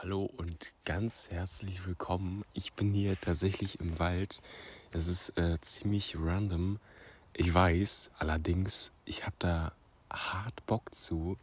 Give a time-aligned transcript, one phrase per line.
[0.00, 2.44] Hallo und ganz herzlich willkommen.
[2.52, 4.40] Ich bin hier tatsächlich im Wald.
[4.92, 6.78] Es ist äh, ziemlich random.
[7.32, 9.72] Ich weiß, allerdings, ich habe da
[10.08, 11.36] hart Bock zu.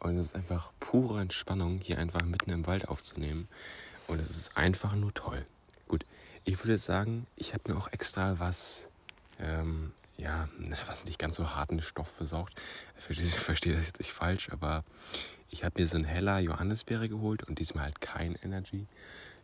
[0.00, 3.46] Und es ist einfach pure Entspannung, hier einfach mitten im Wald aufzunehmen.
[4.08, 5.46] Und es ist einfach nur toll.
[5.86, 6.04] Gut,
[6.42, 8.88] ich würde sagen, ich habe mir auch extra was,
[9.38, 10.48] ähm, ja,
[10.88, 12.60] was nicht ganz so harten Stoff besorgt.
[13.08, 14.82] Ich verstehe das jetzt nicht falsch, aber
[15.52, 18.86] ich habe mir so ein heller Johannisbeere geholt und diesmal halt kein Energy.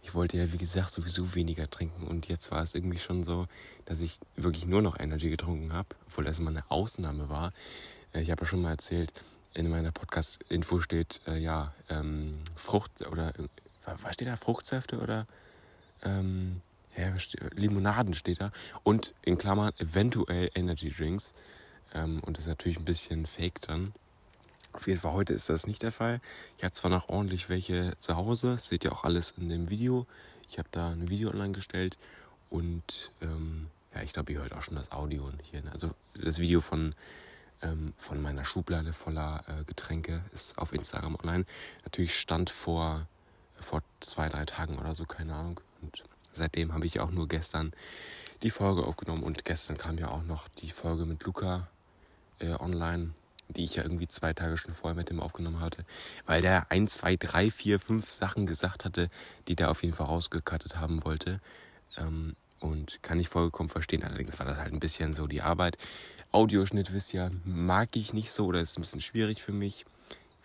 [0.03, 3.47] Ich wollte ja, wie gesagt, sowieso weniger trinken und jetzt war es irgendwie schon so,
[3.85, 7.53] dass ich wirklich nur noch Energy getrunken habe, obwohl das immer eine Ausnahme war.
[8.15, 9.13] Äh, ich habe ja schon mal erzählt,
[9.53, 13.35] in meiner Podcast-Info steht, äh, ja, ähm, Frucht oder,
[13.85, 15.27] was steht da, Fruchtsäfte oder,
[16.03, 16.63] ähm,
[16.97, 17.13] ja,
[17.55, 18.51] Limonaden steht da
[18.83, 21.35] und in Klammern eventuell Energy Drinks.
[21.95, 23.93] Ähm, und das ist natürlich ein bisschen fake dann.
[24.79, 26.21] Auf jeden Fall heute ist das nicht der Fall.
[26.57, 29.71] Ich habe zwar noch ordentlich welche zu Hause, das seht ihr auch alles in dem
[29.71, 30.07] Video.
[30.49, 31.99] Ich habe da ein Video online gestellt
[32.49, 35.63] und ähm, ja, ich glaube, ihr hört auch schon das Audio hier.
[35.63, 35.73] Ne?
[35.73, 36.95] Also das Video von,
[37.61, 41.45] ähm, von meiner Schublade voller äh, Getränke ist auf Instagram online.
[41.83, 43.09] Natürlich stand vor,
[43.59, 45.61] vor zwei, drei Tagen oder so, keine Ahnung.
[45.83, 47.73] Und seitdem habe ich auch nur gestern
[48.45, 51.67] die Folge aufgenommen und gestern kam ja auch noch die Folge mit Luca
[52.39, 53.11] äh, online
[53.49, 55.85] die ich ja irgendwie zwei Tage schon vorher mit dem aufgenommen hatte,
[56.27, 59.11] weil der ein, zwei, drei, vier, fünf Sachen gesagt hatte,
[59.49, 61.41] die der auf jeden Fall rausgekattet haben wollte.
[61.97, 64.03] Ähm, und kann ich vollkommen verstehen.
[64.03, 65.79] Allerdings war das halt ein bisschen so die Arbeit.
[66.33, 69.87] Audioschnitt, wisst ihr, mag ich nicht so oder ist ein bisschen schwierig für mich,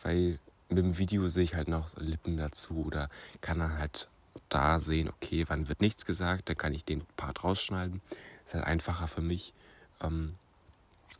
[0.04, 3.10] weil mit dem Video sehe ich halt noch Lippen dazu oder
[3.42, 4.08] kann dann halt
[4.50, 8.02] da sehen, okay, wann wird nichts gesagt, dann kann ich den Part rausschneiden.
[8.46, 9.54] Ist halt einfacher für mich.
[10.02, 10.36] Ähm,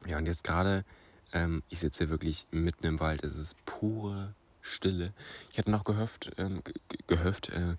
[0.08, 0.86] ja, und jetzt gerade
[1.34, 3.24] ähm, ich sitze wirklich mitten im Wald.
[3.24, 5.12] Es ist pure Stille.
[5.52, 6.62] Ich hatte noch gehofft, ähm,
[7.08, 7.76] gehofft, äh,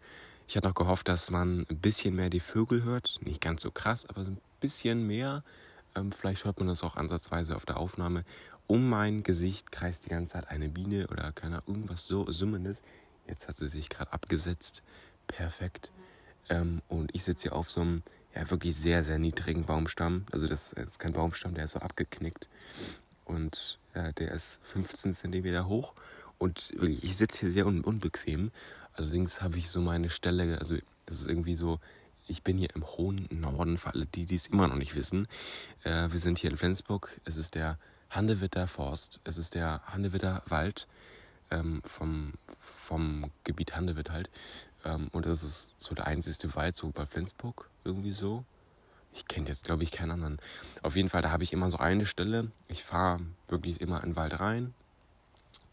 [0.46, 3.18] ich hatte noch gehofft, dass man ein bisschen mehr die Vögel hört.
[3.22, 5.42] Nicht ganz so krass, aber ein bisschen mehr.
[5.94, 8.24] Ähm, vielleicht hört man das auch ansatzweise auf der Aufnahme.
[8.66, 12.82] Um mein Gesicht kreist die ganze Zeit eine Biene oder keine irgendwas so Summendes.
[13.26, 14.82] Jetzt hat sie sich gerade abgesetzt.
[15.26, 15.92] Perfekt.
[16.50, 18.02] Ähm, und ich sitze hier auf so einem
[18.34, 20.26] ja, wirklich sehr, sehr niedrigen Baumstamm.
[20.32, 22.48] Also das ist kein Baumstamm, der ist so abgeknickt
[23.24, 25.94] und äh, der ist 15 cm hoch
[26.38, 28.50] und ich sitze hier sehr un unbequem.
[28.94, 30.76] Allerdings habe ich so meine Stelle, also
[31.06, 31.80] das ist irgendwie so,
[32.26, 35.26] ich bin hier im hohen Norden, für alle die, die es immer noch nicht wissen.
[35.82, 37.78] Äh, wir sind hier in Flensburg, es ist der
[38.10, 40.86] Handewitter Forst, es ist der Handewitter Wald
[41.50, 44.30] ähm, vom, vom Gebiet Handewitt halt.
[44.84, 48.44] Ähm, und das ist so der einzige Wald so bei Flensburg, irgendwie so.
[49.14, 50.38] Ich kenne jetzt, glaube ich, keinen anderen.
[50.82, 52.50] Auf jeden Fall, da habe ich immer so eine Stelle.
[52.66, 54.74] Ich fahre wirklich immer in den Wald rein.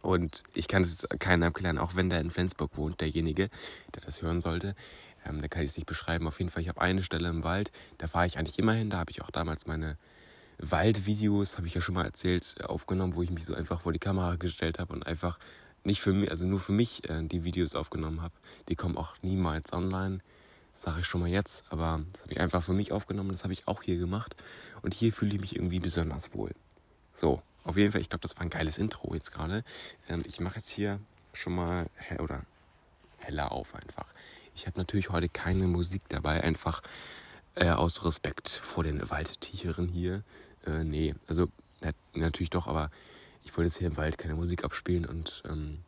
[0.03, 3.50] Und ich kann es keinem erklären, auch wenn der in Flensburg wohnt, derjenige,
[3.96, 4.75] der das hören sollte.
[5.25, 6.28] Ähm, da kann ich es nicht beschreiben.
[6.28, 8.90] Auf jeden Fall, ich habe eine Stelle im Wald, da fahre ich eigentlich immer hin.
[8.90, 9.97] Da habe ich auch damals meine
[10.59, 14.00] Waldvideos, habe ich ja schon mal erzählt, aufgenommen, wo ich mich so einfach vor die
[14.00, 15.40] Kamera gestellt habe und einfach
[15.84, 18.34] nicht für mich, also nur für mich äh, die Videos aufgenommen habe.
[18.69, 20.19] Die kommen auch niemals online
[20.73, 23.53] sage ich schon mal jetzt, aber das habe ich einfach für mich aufgenommen, das habe
[23.53, 24.35] ich auch hier gemacht
[24.81, 26.51] und hier fühle ich mich irgendwie besonders wohl.
[27.13, 29.63] So, auf jeden Fall, ich glaube, das war ein geiles Intro jetzt gerade.
[30.07, 30.99] Ähm, ich mache jetzt hier
[31.33, 32.43] schon mal hell oder
[33.19, 34.07] heller auf einfach.
[34.55, 36.81] Ich habe natürlich heute keine Musik dabei, einfach
[37.55, 40.23] äh, aus Respekt vor den Waldtieren hier.
[40.65, 41.47] Äh, nee, also
[42.13, 42.91] natürlich doch, aber
[43.43, 45.79] ich wollte jetzt hier im Wald keine Musik abspielen und ähm,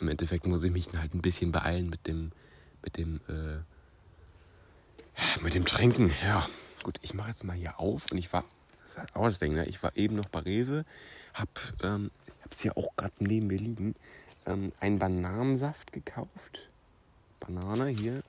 [0.00, 2.32] im Endeffekt muss ich mich halt ein bisschen beeilen mit dem,
[2.82, 3.60] mit dem äh,
[5.42, 6.46] mit dem Tränken, ja.
[6.82, 8.44] Gut, ich mache jetzt mal hier auf und ich war,
[8.82, 9.66] das ist auch das Ding, ne?
[9.66, 10.84] Ich war eben noch bei Rewe,
[11.34, 11.48] hab,
[11.82, 12.10] ähm,
[12.42, 13.94] hab's hier auch gerade neben mir liegen,
[14.46, 16.68] ähm, einen Bananensaft gekauft.
[17.40, 18.22] Banane hier.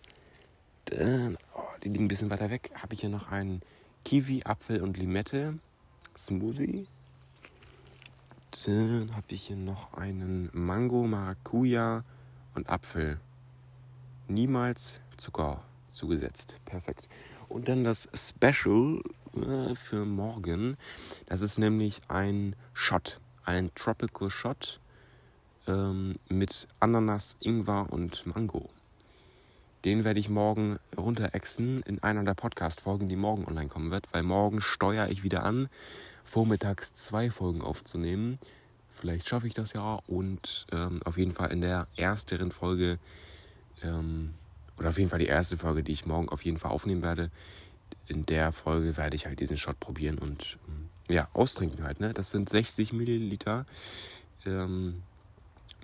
[0.86, 2.72] Dann, oh, die liegen ein bisschen weiter weg.
[2.76, 3.62] Habe ich hier noch einen
[4.06, 5.60] Kiwi, Apfel und Limette
[6.18, 6.88] Smoothie.
[8.66, 12.04] Dann habe ich hier noch einen Mango, Maracuja
[12.56, 13.20] und Apfel.
[14.28, 15.64] Niemals Zucker
[16.00, 16.58] zugesetzt.
[16.66, 17.08] Perfekt.
[17.48, 19.02] Und dann das Special
[19.36, 20.78] äh, für morgen.
[21.28, 24.80] Das ist nämlich ein Shot, ein Tropical Shot
[25.68, 28.70] ähm, mit Ananas, Ingwer und Mango.
[29.86, 34.24] Den werde ich morgen runterexen in einer der Podcast-Folgen, die morgen online kommen wird, weil
[34.24, 35.70] morgen steuere ich wieder an,
[36.26, 38.40] vormittags zwei Folgen aufzunehmen.
[38.90, 42.98] Vielleicht schaffe ich das ja und ähm, auf jeden Fall in der ersteren Folge
[43.82, 44.34] ähm,
[44.80, 47.30] oder auf jeden Fall die erste Folge, die ich morgen auf jeden Fall aufnehmen werde.
[48.08, 52.00] In der Folge werde ich halt diesen Shot probieren und ähm, ja, austrinken halt.
[52.00, 52.14] Ne?
[52.14, 53.66] Das sind 60 Milliliter.
[54.46, 55.04] Ähm,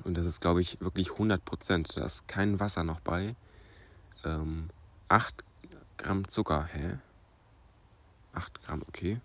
[0.03, 1.97] Und das ist, glaube ich, wirklich 100 Prozent.
[1.97, 3.35] Da ist kein Wasser noch bei.
[4.23, 4.69] Ähm,
[5.09, 5.43] 8
[5.97, 6.97] Gramm Zucker, hä?
[8.33, 9.19] 8 Gramm, okay.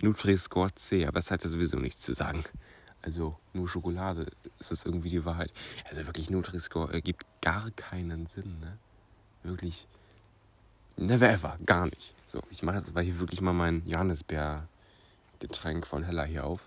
[0.00, 2.44] Nutri-Score C, aber es hat ja sowieso nichts zu sagen.
[3.02, 4.26] Also nur Schokolade
[4.58, 5.52] ist das irgendwie die Wahrheit.
[5.88, 8.78] Also wirklich Nutri-Score ergibt gar keinen Sinn, ne?
[9.46, 9.86] Wirklich.
[10.96, 12.14] Never ever, gar nicht.
[12.24, 16.66] So, ich mache jetzt aber hier wirklich mal mein Johannisbeer-Getränk von Hella hier auf.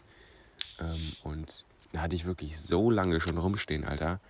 [0.80, 4.22] Ähm, und da hatte ich wirklich so lange schon rumstehen, Alter.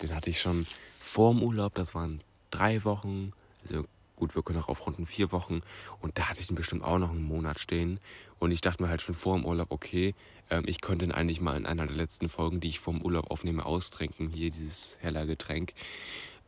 [0.00, 0.64] Den hatte ich schon
[1.00, 3.32] vor dem Urlaub, das waren drei Wochen.
[3.62, 3.84] Also
[4.16, 5.62] gut, wir können auch auf runden vier Wochen.
[6.00, 7.98] Und da hatte ich den bestimmt auch noch einen Monat stehen.
[8.38, 10.14] Und ich dachte mir halt schon vor dem Urlaub, okay,
[10.50, 13.02] ähm, ich könnte ihn eigentlich mal in einer der letzten Folgen, die ich vor dem
[13.02, 14.28] Urlaub aufnehme, austrinken.
[14.28, 15.74] Hier dieses heller Getränk.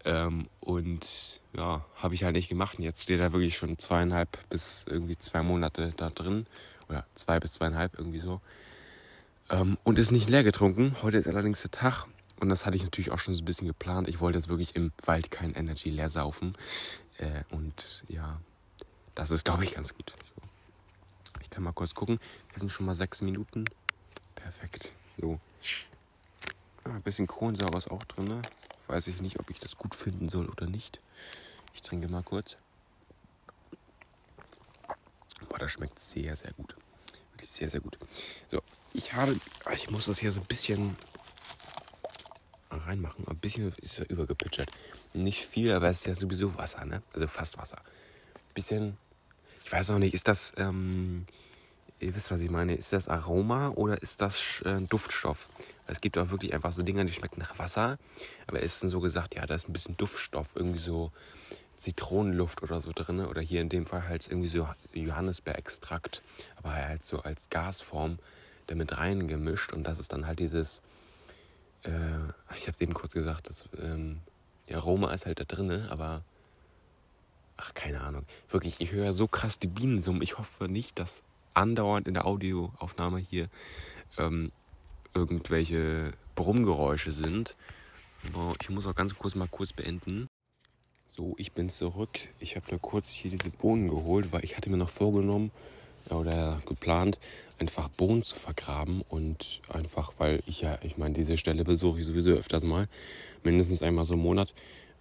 [0.05, 2.79] Ähm, und ja, habe ich halt nicht gemacht.
[2.79, 6.47] Und jetzt steht er wirklich schon zweieinhalb bis irgendwie zwei Monate da drin.
[6.89, 8.41] Oder zwei bis zweieinhalb, irgendwie so.
[9.51, 10.97] Ähm, und ist nicht leer getrunken.
[11.03, 12.06] Heute ist allerdings der Tag.
[12.41, 14.09] Und das hatte ich natürlich auch schon so ein bisschen geplant.
[14.09, 16.53] Ich wollte jetzt wirklich im Wald kein Energy leer saufen.
[17.19, 18.41] Äh, und ja,
[19.15, 20.12] das ist, glaube ich, ganz gut.
[20.23, 20.35] So.
[21.41, 22.19] Ich kann mal kurz gucken.
[22.51, 23.65] Wir sind schon mal sechs Minuten.
[24.35, 24.93] Perfekt.
[25.21, 25.39] So.
[26.85, 28.25] Ah, ein bisschen Kohlensäure ist auch drin.
[28.25, 28.43] Ne?
[28.86, 31.00] Weiß ich nicht, ob ich das gut finden soll oder nicht.
[31.72, 32.56] Ich trinke mal kurz.
[35.48, 36.76] Boah, das schmeckt sehr, sehr gut.
[37.32, 37.98] Wirklich sehr, sehr gut.
[38.48, 39.36] So, ich habe,
[39.72, 40.96] ich muss das hier so ein bisschen
[42.70, 43.26] reinmachen.
[43.26, 44.70] Ein bisschen ist ja übergepitchert.
[45.12, 47.02] Nicht viel, aber es ist ja sowieso Wasser, ne?
[47.12, 47.78] Also fast Wasser.
[47.78, 48.96] Ein bisschen,
[49.64, 51.26] ich weiß auch nicht, ist das, ähm,
[52.05, 55.49] ihr wisst, was ich meine, ist das Aroma oder ist das äh, Duftstoff?
[55.87, 57.99] Es gibt auch wirklich einfach so Dinge, die schmecken nach Wasser,
[58.47, 61.12] aber es ist dann so gesagt, ja, da ist ein bisschen Duftstoff, irgendwie so
[61.77, 66.23] Zitronenluft oder so drin, oder hier in dem Fall halt irgendwie so Johannisbeerextrakt,
[66.56, 68.19] aber halt so als Gasform
[68.67, 70.83] damit reingemischt und das ist dann halt dieses,
[71.83, 71.91] äh,
[72.56, 74.21] ich habe es eben kurz gesagt, das ähm,
[74.73, 76.23] Aroma ist halt da drin, aber
[77.56, 78.25] ach, keine Ahnung.
[78.49, 80.23] Wirklich, ich höre so krass die Bienen summen.
[80.23, 81.23] Ich hoffe nicht, dass
[81.55, 83.49] andauernd in der Audioaufnahme hier
[84.19, 84.53] ähm,
[85.15, 87.56] irgendwelche Brummgeräusche sind.
[88.33, 90.29] Aber ich muss auch ganz kurz mal kurz beenden.
[91.09, 92.19] So, ich bin zurück.
[92.41, 95.53] Ich habe nur kurz hier diese Bohnen geholt, weil ich hatte mir noch vorgenommen,
[96.11, 97.19] oder geplant,
[97.59, 102.06] einfach Bohnen zu vergraben und einfach, weil ich ja, ich meine, diese Stelle besuche ich
[102.06, 102.89] sowieso öfters mal,
[103.43, 104.55] mindestens einmal so im Monat,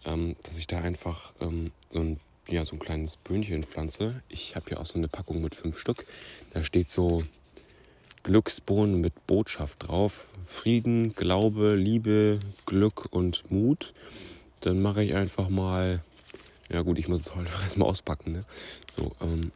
[0.05, 4.21] ähm, dass ich da einfach ähm, so ein ja, so ein kleines Böhnchen pflanze.
[4.29, 6.05] Ich habe hier auch so eine Packung mit fünf Stück.
[6.53, 7.23] Da steht so
[8.23, 10.27] Glücksbohnen mit Botschaft drauf.
[10.45, 13.93] Frieden, Glaube, Liebe, Glück und Mut.
[14.61, 16.03] Dann mache ich einfach mal.
[16.69, 18.31] Ja gut, ich muss es heute auch erstmal auspacken.
[18.31, 18.45] Ne?
[18.89, 19.51] So, ähm,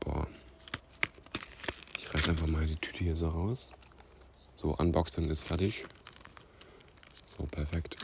[0.00, 0.26] Boah.
[1.98, 3.72] Ich reiß einfach mal die Tüte hier so raus.
[4.54, 5.84] So, Unboxing ist fertig.
[7.26, 7.96] So, perfekt.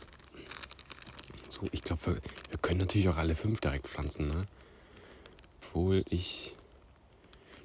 [1.59, 2.15] So, ich glaube, wir,
[2.51, 4.43] wir, können natürlich auch alle fünf direkt pflanzen, ne?
[5.63, 6.55] Obwohl ich.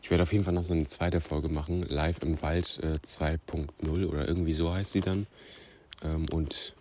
[0.02, 1.84] Ich werde auf jeden Fall noch so eine zweite Folge machen.
[1.84, 5.28] Live im Wald äh, 2.0 oder irgendwie so heißt sie dann.
[6.04, 6.74] Ähm, und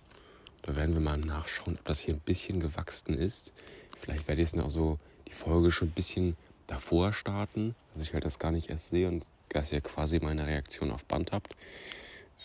[0.62, 3.52] da werden wir mal nachschauen, ob das hier ein bisschen gewachsen ist.
[3.98, 4.98] Vielleicht werde ich es noch so
[5.28, 6.36] die Folge schon ein bisschen
[6.66, 10.46] davor starten, dass ich halt das gar nicht erst sehe und dass ihr quasi meine
[10.46, 11.54] Reaktion auf Band habt.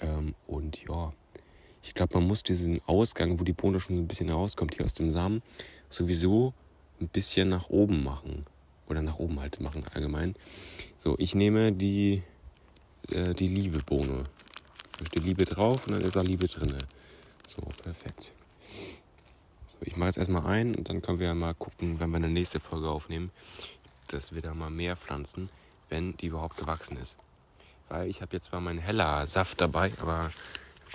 [0.01, 1.13] Ähm, und ja,
[1.85, 4.95] ich glaube, man muss diesen Ausgang, wo die Bohne schon ein bisschen rauskommt, hier aus
[4.95, 5.44] dem Samen,
[5.89, 6.54] sowieso
[6.99, 8.45] ein bisschen nach oben machen.
[8.87, 10.35] Oder nach oben halt machen allgemein.
[10.97, 12.23] So, ich nehme die,
[13.11, 14.25] äh, die Liebe-Bohne.
[14.97, 16.75] Da steht Liebe drauf und dann ist auch Liebe drin.
[17.47, 18.31] So, perfekt.
[19.68, 22.18] So, ich mache jetzt erstmal ein und dann können wir ja mal gucken, wenn wir
[22.18, 23.31] eine nächste Folge aufnehmen,
[24.07, 25.49] dass wir da mal mehr pflanzen,
[25.89, 27.18] wenn die überhaupt gewachsen ist.
[27.89, 30.31] Weil ich habe jetzt zwar meinen heller Saft dabei, aber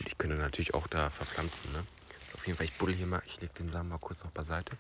[0.07, 1.73] ich könnte natürlich auch da verpflanzen.
[1.73, 1.85] Ne?
[2.35, 4.76] Auf jeden Fall, ich buddel hier mal, ich lege den Samen mal kurz noch beiseite.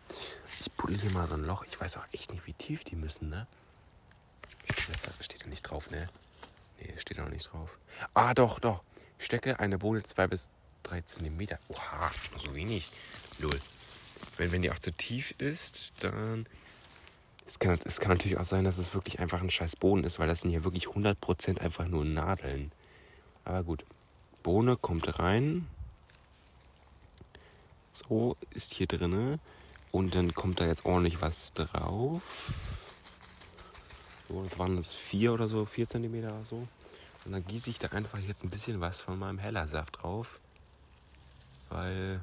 [0.60, 1.64] Ich buddel hier mal so ein Loch.
[1.68, 3.46] Ich weiß auch echt nicht, wie tief die müssen, ne?
[4.88, 6.08] Das, da steht da nicht drauf, ne?
[6.80, 7.76] Ne, steht da nicht drauf.
[8.14, 8.82] Ah, doch, doch.
[9.18, 10.48] Stecke eine Bohne 2 bis
[10.84, 11.38] 3 cm.
[11.68, 12.10] Oha,
[12.42, 12.88] so wenig.
[13.38, 13.60] Null.
[14.36, 16.46] Wenn, wenn die auch zu tief ist, dann
[17.46, 20.20] es kann, es kann natürlich auch sein, dass es wirklich einfach ein scheiß Boden ist,
[20.20, 22.70] weil das sind hier wirklich 100% einfach nur Nadeln.
[23.44, 23.84] Aber gut.
[24.42, 25.66] Bohne kommt rein.
[27.92, 29.38] So ist hier drinne.
[29.92, 32.84] Und dann kommt da jetzt ordentlich was drauf.
[34.28, 36.68] So, das waren das vier oder so, vier Zentimeter oder so.
[37.24, 40.38] Und dann gieße ich da einfach jetzt ein bisschen was von meinem Hellersaft drauf.
[41.68, 42.22] Weil,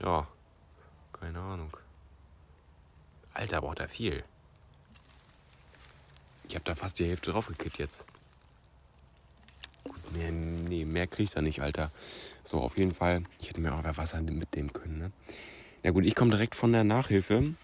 [0.00, 0.26] ja,
[1.12, 1.76] keine Ahnung.
[3.34, 4.24] Alter, braucht er viel.
[6.48, 8.04] Ich habe da fast die Hälfte draufgekippt jetzt.
[9.84, 11.90] Gut, Mehr, nee, mehr kriegt er nicht, Alter.
[12.42, 13.22] So, auf jeden Fall.
[13.40, 15.12] Ich hätte mir auch Wasser mitnehmen können, ne?
[15.82, 17.54] Na gut, ich komme direkt von der Nachhilfe.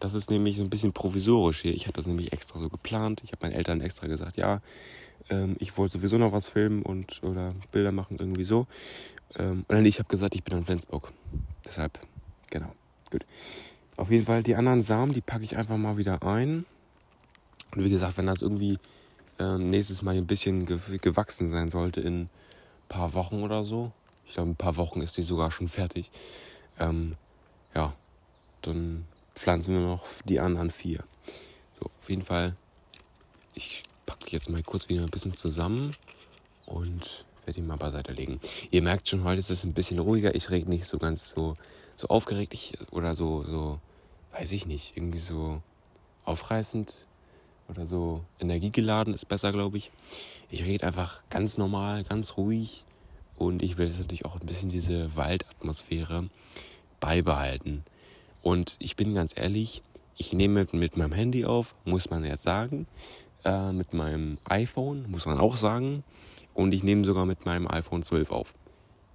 [0.00, 1.74] Das ist nämlich so ein bisschen provisorisch hier.
[1.74, 3.22] Ich hatte das nämlich extra so geplant.
[3.22, 4.60] Ich habe meinen Eltern extra gesagt, ja,
[5.28, 8.66] ähm, ich wollte sowieso noch was filmen und oder Bilder machen, irgendwie so.
[9.36, 11.12] Ähm, und ich habe gesagt, ich bin in Flensburg.
[11.64, 11.98] Deshalb,
[12.48, 12.72] genau,
[13.10, 13.26] gut.
[13.96, 16.64] Auf jeden Fall, die anderen Samen, die packe ich einfach mal wieder ein.
[17.72, 18.78] Und wie gesagt, wenn das irgendwie
[19.40, 22.30] äh, nächstes Mal ein bisschen ge gewachsen sein sollte in ein
[22.88, 23.92] paar Wochen oder so,
[24.26, 26.10] ich glaube, ein paar Wochen ist die sogar schon fertig,
[26.78, 27.16] ähm,
[27.74, 27.94] ja,
[28.62, 31.02] dann pflanzen wir noch die anderen vier.
[31.72, 32.54] So, auf jeden Fall,
[33.54, 35.96] ich packe jetzt mal kurz wieder ein bisschen zusammen
[36.66, 38.40] und werde ihn mal beiseite legen.
[38.70, 40.34] Ihr merkt schon, heute ist es ein bisschen ruhiger.
[40.34, 41.54] Ich rede nicht so ganz so,
[41.96, 43.80] so aufgeregt ich, oder so, so,
[44.32, 45.62] weiß ich nicht, irgendwie so
[46.24, 47.06] aufreißend
[47.70, 49.90] oder so energiegeladen ist besser, glaube ich.
[50.50, 52.84] Ich rede einfach ganz normal, ganz ruhig
[53.36, 56.28] und ich will jetzt natürlich auch ein bisschen diese Waldatmosphäre
[56.98, 57.84] beibehalten.
[58.42, 59.82] Und ich bin ganz ehrlich,
[60.16, 62.86] ich nehme mit, meinem Handy auf, muss man jetzt sagen,
[63.44, 66.04] äh, mit meinem iPhone, muss man auch sagen,
[66.52, 68.54] und ich nehme sogar mit meinem iPhone 12 auf.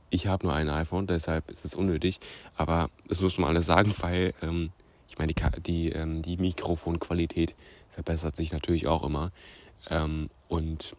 [0.09, 2.19] Ich habe nur ein iPhone, deshalb ist es unnötig,
[2.55, 4.71] aber das muss man alles sagen, weil ähm,
[5.07, 7.55] ich meine, die, die, ähm, die Mikrofonqualität
[7.95, 9.31] verbessert sich natürlich auch immer.
[9.89, 10.95] Ähm, und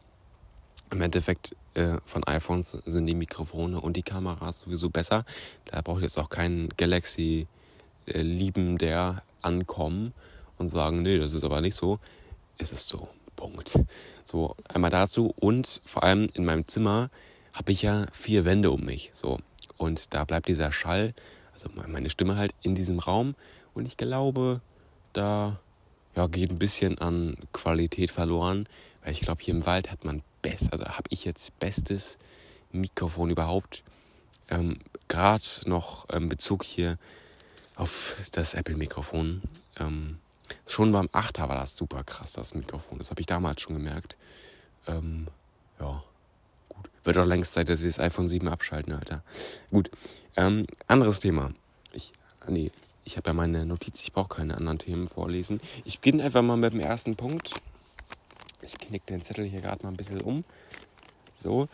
[0.91, 5.25] im Endeffekt äh, von iPhones sind die Mikrofone und die Kameras sowieso besser.
[5.67, 7.47] Da braucht jetzt auch kein Galaxy
[8.07, 10.15] äh, lieben der ankommen
[10.57, 12.01] und sagen, nee, das ist aber nicht so.
[12.59, 13.09] Es ist so.
[13.37, 13.79] Punkt.
[14.25, 17.11] So, einmal dazu und vor allem in meinem Zimmer
[17.53, 19.11] habe ich ja vier Wände um mich.
[19.13, 19.39] So.
[19.77, 21.13] Und da bleibt dieser Schall,
[21.53, 23.35] also meine Stimme halt in diesem Raum.
[23.75, 24.63] Und ich glaube,
[25.13, 25.61] da
[26.17, 28.69] ja, geht ein bisschen an Qualität verloren,
[29.03, 32.19] weil ich glaube, hier im Wald hat man best, also habe ich jetzt bestes
[32.73, 33.83] Mikrofon überhaupt.
[34.49, 36.99] Ähm, Gerade noch ähm, Bezug hier
[37.75, 39.43] auf das Apple-Mikrofon.
[39.79, 40.19] Ähm,
[40.67, 42.99] schon beim 8er war das super krass, das Mikrofon.
[42.99, 44.17] Das habe ich damals schon gemerkt.
[44.87, 45.27] Ähm,
[45.79, 46.03] ja,
[46.69, 46.89] gut.
[47.05, 49.23] Wird doch längst Zeit, dass sie das iPhone 7 abschalten, Alter.
[49.71, 49.91] Gut.
[50.37, 51.53] Ähm, anderes Thema.
[51.93, 52.13] Ich,
[52.49, 52.71] nee,
[53.07, 55.61] ich habe ja meine Notiz, ich brauche keine anderen Themen vorlesen.
[55.85, 57.53] Ich beginne einfach mal mit dem ersten Punkt.
[58.63, 60.45] Ich knick den Zettel hier gerade mal ein bisschen um.
[61.33, 61.69] So.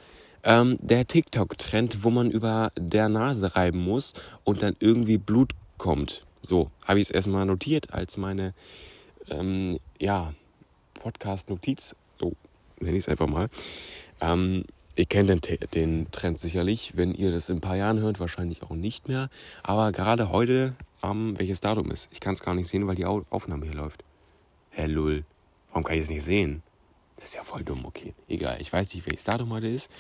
[0.45, 4.13] Ähm, der TikTok-Trend, wo man über der Nase reiben muss
[4.45, 6.27] und dann irgendwie Blut kommt.
[6.43, 8.53] So, habe ich es erstmal notiert als meine
[9.31, 10.35] ähm, ja,
[10.95, 11.95] Podcast-Notiz.
[12.21, 12.35] So,
[12.79, 13.49] nenne ich es einfach mal.
[14.21, 15.41] Ähm, Ihr kennt den,
[15.73, 19.31] den, Trend sicherlich, wenn ihr das in ein paar Jahren hört, wahrscheinlich auch nicht mehr.
[19.63, 23.05] Aber gerade heute, ähm, welches Datum ist, ich kann es gar nicht sehen, weil die
[23.05, 24.05] Aufnahme hier läuft.
[24.71, 25.25] Herr Lull,
[25.69, 26.63] warum kann ich es nicht sehen?
[27.17, 28.15] Das ist ja voll dumm, okay.
[28.29, 29.91] Egal, ich weiß nicht, welches Datum heute ist.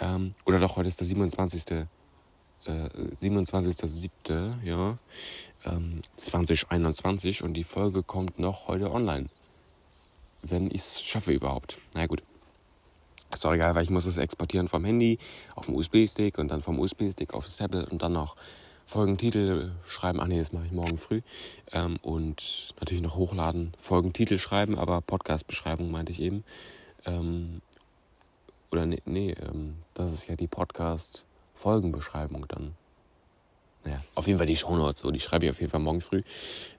[0.00, 1.70] Ähm, oder doch, heute ist der 27.
[1.70, 1.86] Äh,
[2.66, 4.64] 27.07.
[4.64, 4.98] Ja,
[5.64, 9.28] ähm, 2021 und die Folge kommt noch heute online.
[10.42, 11.78] Wenn ich es schaffe überhaupt.
[11.94, 12.22] Na gut.
[13.32, 15.18] Ist doch egal, weil ich muss es exportieren vom Handy
[15.56, 18.36] auf dem USB-Stick und dann vom USB-Stick auf das Tablet und dann noch
[18.86, 20.20] Folgentitel schreiben.
[20.20, 21.22] Ach nee, das mache ich morgen früh.
[21.72, 26.44] Ähm, und natürlich noch hochladen, Folgentitel schreiben, aber Podcast-Beschreibung meinte ich eben.
[27.04, 27.60] Ähm,
[28.70, 32.74] oder nee, nee ähm, das ist ja die Podcast-Folgenbeschreibung dann.
[33.84, 36.22] Naja, auf jeden Fall die Shownotes, so, die schreibe ich auf jeden Fall morgen früh.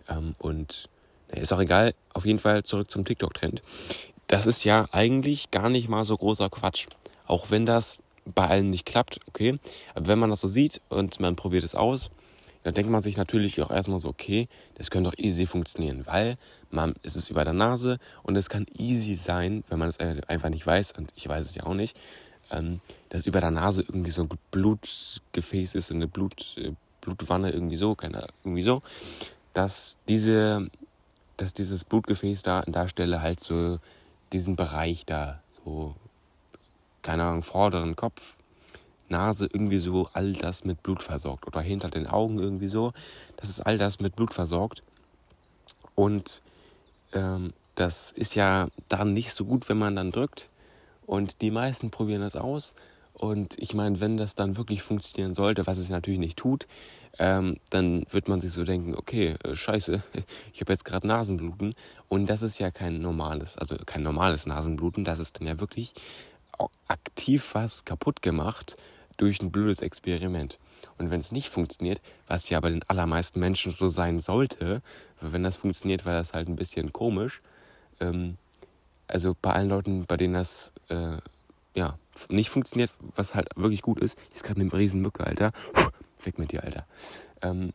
[0.10, 0.90] Ähm, und
[1.30, 3.62] naja, ist auch egal, auf jeden Fall zurück zum TikTok-Trend
[4.28, 6.88] das ist ja eigentlich gar nicht mal so großer Quatsch.
[7.26, 8.02] Auch wenn das
[8.34, 9.60] bei allen nicht klappt, okay.
[9.96, 12.10] Aber wenn man das so sieht und man probiert es aus,
[12.64, 16.38] dann denkt man sich natürlich auch erstmal so, okay, das könnte doch easy funktionieren, weil
[16.70, 20.50] man, es ist über der Nase und es kann easy sein, wenn man es einfach
[20.50, 21.98] nicht weiß, und ich weiß es ja auch nicht,
[22.52, 27.78] ähm, dass über der Nase irgendwie so ein Blutgefäß ist, eine Blut, äh, Blutwanne irgendwie
[27.78, 28.82] so, keine, irgendwie so,
[29.54, 30.68] dass diese,
[31.38, 33.80] dass dieses Blutgefäß da an der Stelle halt so
[34.34, 35.96] diesen Bereich da, so,
[37.08, 38.36] keine Ahnung, vorderen Kopf,
[39.08, 42.92] Nase irgendwie so all das mit Blut versorgt oder hinter den Augen irgendwie so,
[43.38, 44.84] das ist all das mit Blut versorgt.
[45.96, 46.42] Und
[47.14, 50.50] ähm, das ist ja dann nicht so gut, wenn man dann drückt.
[51.06, 52.74] Und die meisten probieren das aus
[53.14, 56.68] und ich meine, wenn das dann wirklich funktionieren sollte, was es natürlich nicht tut,
[57.20, 60.04] ähm, dann wird man sich so denken, okay, äh, scheiße,
[60.54, 61.74] ich habe jetzt gerade Nasenbluten.
[62.10, 65.94] Und das ist ja kein normales, also kein normales Nasenbluten, das ist dann ja wirklich
[66.88, 68.78] aktiv was kaputt gemacht
[69.18, 70.60] durch ein blödes Experiment.
[70.98, 74.82] Und wenn es nicht funktioniert, was ja bei den allermeisten Menschen so sein sollte,
[75.22, 77.42] wenn das funktioniert, war das halt ein bisschen komisch.
[78.00, 78.38] Ähm,
[79.08, 81.18] also bei allen Leuten, bei denen das äh,
[81.74, 81.98] ja,
[82.30, 84.18] nicht funktioniert, was halt wirklich gut ist.
[84.34, 85.52] Ist gerade eine riesen Mücke, Alter.
[86.24, 86.86] Weg mit dir, Alter.
[87.42, 87.74] Ähm,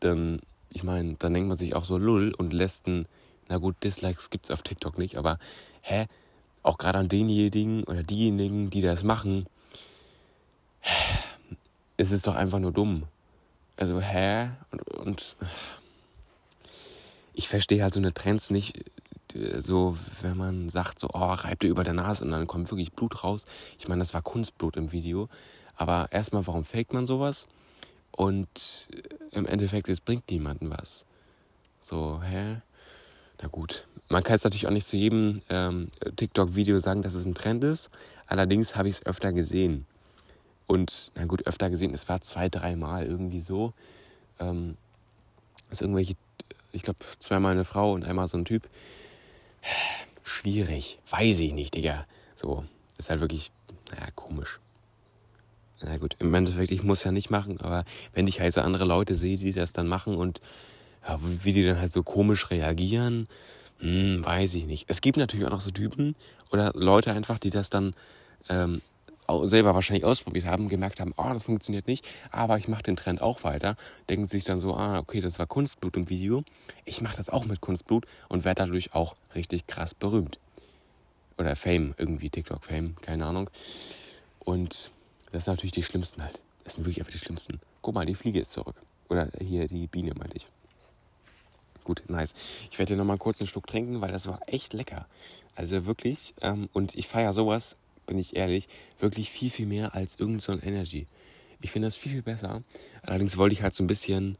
[0.00, 3.06] dann, ich meine, dann denkt man sich auch so lull und lässt ein,
[3.48, 5.38] na gut, Dislikes gibt's auf TikTok nicht, aber
[5.82, 6.06] hä?
[6.62, 9.46] Auch gerade an denjenigen oder diejenigen, die das machen,
[11.96, 13.04] es ist doch einfach nur dumm.
[13.76, 14.50] Also, hä?
[14.70, 15.36] Und, und
[17.32, 18.84] ich verstehe halt so eine Trends nicht,
[19.58, 22.92] so, wenn man sagt, so, oh, reibt dir über der Nase und dann kommt wirklich
[22.92, 23.46] Blut raus.
[23.78, 25.28] Ich meine, das war Kunstblut im Video.
[25.76, 27.46] Aber erstmal, warum faked man sowas?
[28.10, 28.88] Und
[29.30, 31.04] im Endeffekt, es bringt niemandem was.
[31.80, 32.62] So, hä?
[33.40, 33.86] Na gut.
[34.08, 37.62] Man kann es natürlich auch nicht zu jedem ähm, TikTok-Video sagen, dass es ein Trend
[37.64, 37.90] ist.
[38.26, 39.86] Allerdings habe ich es öfter gesehen.
[40.66, 43.72] Und, na gut, öfter gesehen, es war zwei, dreimal irgendwie so.
[44.38, 44.76] Ähm,
[45.68, 46.14] dass irgendwelche,
[46.72, 48.68] ich glaube, zweimal eine Frau und einmal so ein Typ
[50.22, 50.98] Schwierig.
[51.10, 52.06] Weiß ich nicht, Digga.
[52.36, 52.64] So,
[52.98, 53.50] ist halt wirklich,
[53.90, 54.58] naja, komisch.
[55.80, 58.84] Na gut, im Endeffekt, ich muss ja nicht machen, aber wenn ich halt so andere
[58.84, 60.40] Leute sehe, die das dann machen und
[61.06, 63.28] ja, wie die dann halt so komisch reagieren,
[63.80, 64.86] hm, weiß ich nicht.
[64.88, 66.16] Es gibt natürlich auch noch so Typen
[66.50, 67.94] oder Leute einfach, die das dann
[68.48, 68.82] ähm,
[69.44, 73.20] selber wahrscheinlich ausprobiert haben, gemerkt haben, oh, das funktioniert nicht, aber ich mache den Trend
[73.20, 73.76] auch weiter,
[74.08, 76.44] denken sich dann so, ah, okay, das war Kunstblut im Video,
[76.84, 80.38] ich mache das auch mit Kunstblut und werde dadurch auch richtig krass berühmt.
[81.36, 83.48] Oder Fame, irgendwie TikTok-Fame, keine Ahnung.
[84.40, 84.90] Und
[85.30, 86.40] das sind natürlich die Schlimmsten halt.
[86.64, 87.60] Das sind wirklich einfach die Schlimmsten.
[87.80, 88.74] Guck mal, die Fliege ist zurück.
[89.08, 90.48] Oder hier die Biene, meinte ich.
[91.88, 92.34] Gut, nice.
[92.70, 95.06] Ich werde hier nochmal kurz einen Schluck trinken, weil das war echt lecker.
[95.54, 96.34] Also wirklich.
[96.42, 98.66] Ähm, und ich feiere sowas bin ich ehrlich,
[98.98, 101.06] wirklich viel, viel mehr als irgendein so Energy.
[101.60, 102.62] Ich finde das viel, viel besser.
[103.02, 104.36] Allerdings wollte ich halt so ein bisschen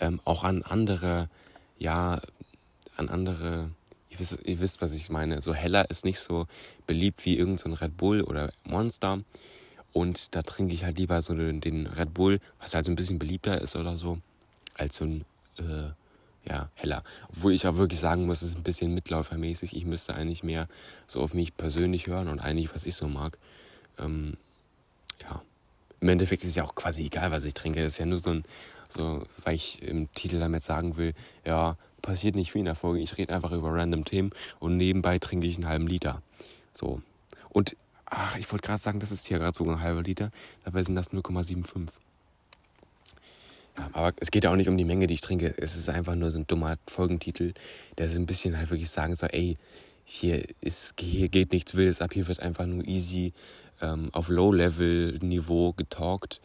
[0.00, 1.28] ähm, auch an andere,
[1.78, 2.20] ja,
[2.96, 3.70] an andere,
[4.10, 5.42] ihr wisst, ihr wisst, was ich meine.
[5.42, 6.46] So heller ist nicht so
[6.88, 9.20] beliebt wie irgendein so Red Bull oder Monster.
[9.92, 12.96] Und da trinke ich halt lieber so den, den Red Bull, was halt so ein
[12.96, 14.18] bisschen beliebter ist oder so,
[14.74, 15.24] als so ein
[15.58, 15.90] äh,
[16.48, 17.04] ja, heller.
[17.28, 19.76] Obwohl ich auch wirklich sagen muss, es ist ein bisschen mitläufermäßig.
[19.76, 20.66] Ich müsste eigentlich mehr
[21.06, 23.38] so auf mich persönlich hören und eigentlich, was ich so mag.
[23.98, 24.36] Ähm,
[25.20, 25.42] ja,
[26.00, 27.82] im Endeffekt ist es ja auch quasi egal, was ich trinke.
[27.82, 28.44] Das ist ja nur so ein,
[28.88, 31.12] so, weil ich im Titel damit sagen will,
[31.44, 33.00] ja, passiert nicht viel in der Folge.
[33.00, 36.22] Ich rede einfach über random Themen und nebenbei trinke ich einen halben Liter.
[36.72, 37.02] So.
[37.50, 40.30] Und, ach, ich wollte gerade sagen, das ist hier gerade sogar ein halber Liter.
[40.64, 41.88] Dabei sind das 0,75.
[43.92, 45.54] Aber es geht ja auch nicht um die Menge, die ich trinke.
[45.56, 47.52] Es ist einfach nur so ein dummer Folgentitel,
[47.96, 49.56] der so ein bisschen halt wirklich sagen soll, ey,
[50.04, 53.34] hier, ist, hier geht nichts Wildes ab, hier wird einfach nur easy
[53.80, 56.40] ähm, auf Low-Level-Niveau getalkt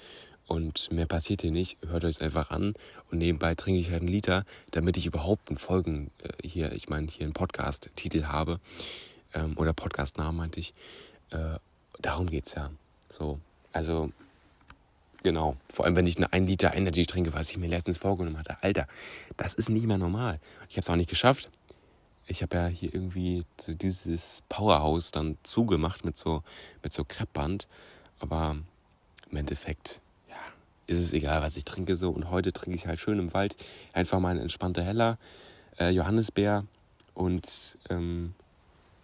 [0.48, 1.78] und mehr passiert hier nicht.
[1.88, 2.74] Hört euch einfach an
[3.10, 6.90] und nebenbei trinke ich halt einen Liter, damit ich überhaupt einen Folgen äh, hier, ich
[6.90, 8.60] meine, hier einen Podcast-Titel habe
[9.34, 10.74] ähm, oder Podcast-Namen meinte ich.
[11.32, 11.58] Äh,
[12.00, 12.70] darum geht's ja.
[13.10, 13.40] So,
[13.72, 14.12] also
[15.24, 15.56] Genau.
[15.70, 18.58] Vor allem, wenn ich eine 1 Liter Energy trinke, was ich mir letztens vorgenommen hatte.
[18.62, 18.88] Alter,
[19.38, 20.40] das ist nicht mehr normal.
[20.70, 21.50] Ich habe es auch nicht geschafft.
[22.28, 26.44] Ich habe ja hier irgendwie dieses Powerhouse dann zugemacht mit so,
[26.84, 27.68] mit so Kreppband.
[28.20, 28.58] Aber
[29.32, 30.36] im Endeffekt, ja,
[30.88, 32.10] ist es egal, was ich trinke so.
[32.12, 33.56] Und heute trinke ich halt schön im Wald
[33.94, 35.18] einfach mal eine entspannte Heller,
[35.80, 36.66] äh, Johannisbeer
[37.14, 38.36] und ähm,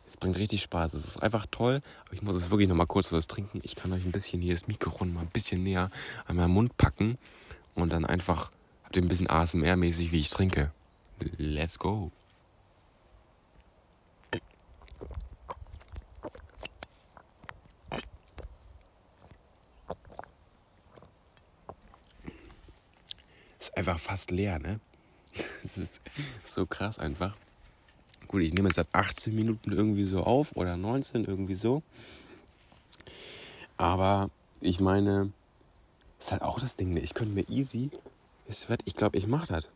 [0.10, 0.95] es bringt richtig Spaß.
[0.95, 1.82] Es ist einfach toll.
[2.06, 3.62] Aber ich muss es wirklich noch mal kurz was trinken.
[3.62, 5.91] Ich kann euch ein bisschen hier das Mikrofon mal ein bisschen näher
[6.26, 7.19] an meinen Mund packen.
[7.76, 8.50] Und dann einfach
[8.84, 10.72] habt ihr ein bisschen ASMR-mäßig, wie ich trinke.
[11.38, 12.12] Let's go.
[23.60, 24.80] Ist einfach fast leer, ne?
[25.63, 26.02] Es ist
[26.43, 27.36] so krass einfach.
[28.29, 31.81] Gut, ich nehme es seit 18 Minuten irgendwie so auf oder 19 irgendwie so.
[33.75, 34.29] Aber
[34.61, 35.31] ich meine,
[36.19, 36.99] ist halt auch das Ding, ne?
[36.99, 37.89] ich könnte mir easy,
[38.47, 39.69] ich glaube, ich mache das.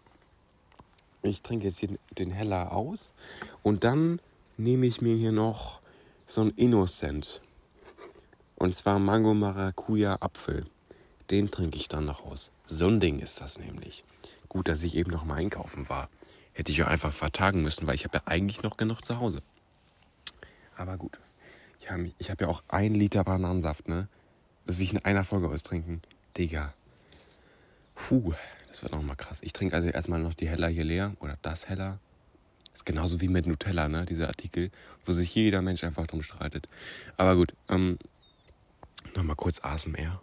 [1.24, 3.14] Ich trinke jetzt hier den Heller aus
[3.64, 4.20] und dann
[4.58, 5.80] nehme ich mir hier noch
[6.28, 7.42] so ein Innocent.
[8.56, 10.68] Und zwar Mango Maracuja Apfel.
[11.32, 12.52] Den trinke ich dann noch aus.
[12.68, 14.04] So ein Ding ist das nämlich.
[14.48, 16.08] Gut, dass ich eben noch mal einkaufen war.
[16.54, 19.42] Hätte ich ja einfach vertagen müssen, weil ich habe ja eigentlich noch genug zu Hause.
[20.76, 21.20] Aber gut.
[21.80, 24.08] Ich habe hab ja auch ein Liter Bananensaft, ne?
[24.66, 26.02] Das will ich in einer Folge austrinken.
[26.38, 26.74] Digga.
[27.96, 28.34] Puh,
[28.70, 29.42] das wird nochmal krass.
[29.44, 31.14] Ich trinke also erstmal noch die Heller hier leer.
[31.20, 32.00] Oder das Heller.
[32.74, 34.06] ist genauso wie mit Nutella, ne?
[34.06, 34.72] Dieser Artikel,
[35.06, 36.68] wo sich jeder Mensch einfach drum streitet.
[37.18, 38.00] Aber gut, ähm,
[39.16, 40.22] nochmal kurz ASMR.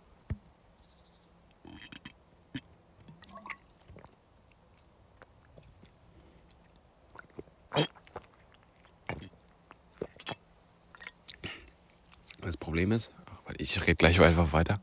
[12.56, 13.10] Problem ist,
[13.58, 14.80] ich rede gleich einfach weiter.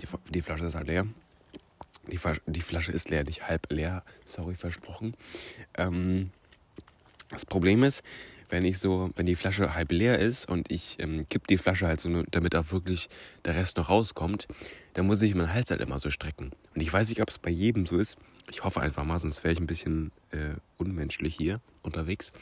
[0.00, 1.06] Die, die Flasche ist halt leer.
[2.06, 5.14] Die, die, Flasche ist leer, nicht halb leer, sorry, versprochen.
[5.76, 6.30] Ähm,
[7.28, 8.02] das Problem ist,
[8.50, 11.86] wenn ich so, wenn die Flasche halb leer ist und ich ähm, kipp die Flasche
[11.86, 13.08] halt so, damit auch wirklich
[13.44, 14.48] der Rest noch rauskommt,
[14.94, 16.50] dann muss ich meinen Hals halt immer so strecken.
[16.74, 18.16] Und ich weiß nicht, ob es bei jedem so ist.
[18.50, 22.32] Ich hoffe einfach mal, sonst wäre ich ein bisschen äh, unmenschlich hier unterwegs.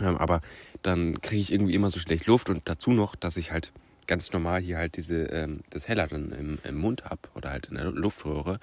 [0.00, 0.40] Ähm, aber
[0.82, 3.72] dann kriege ich irgendwie immer so schlecht Luft und dazu noch, dass ich halt
[4.06, 7.66] ganz normal hier halt diese, ähm, das Heller dann im, im Mund habe oder halt
[7.66, 8.60] in der Luftröhre,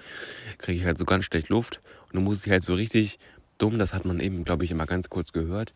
[0.56, 3.18] kriege ich halt so ganz schlecht Luft und dann muss ich halt so richtig
[3.58, 5.74] dumm, das hat man eben, glaube ich, immer ganz kurz gehört,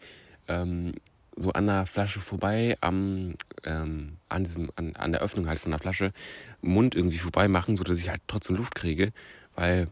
[0.48, 0.94] ähm,
[1.36, 3.34] so an der Flasche vorbei, am,
[3.64, 6.12] ähm, an, diesem, an, an der Öffnung halt von der Flasche,
[6.60, 9.12] Mund irgendwie vorbei machen, sodass ich halt trotzdem Luft kriege,
[9.54, 9.88] weil,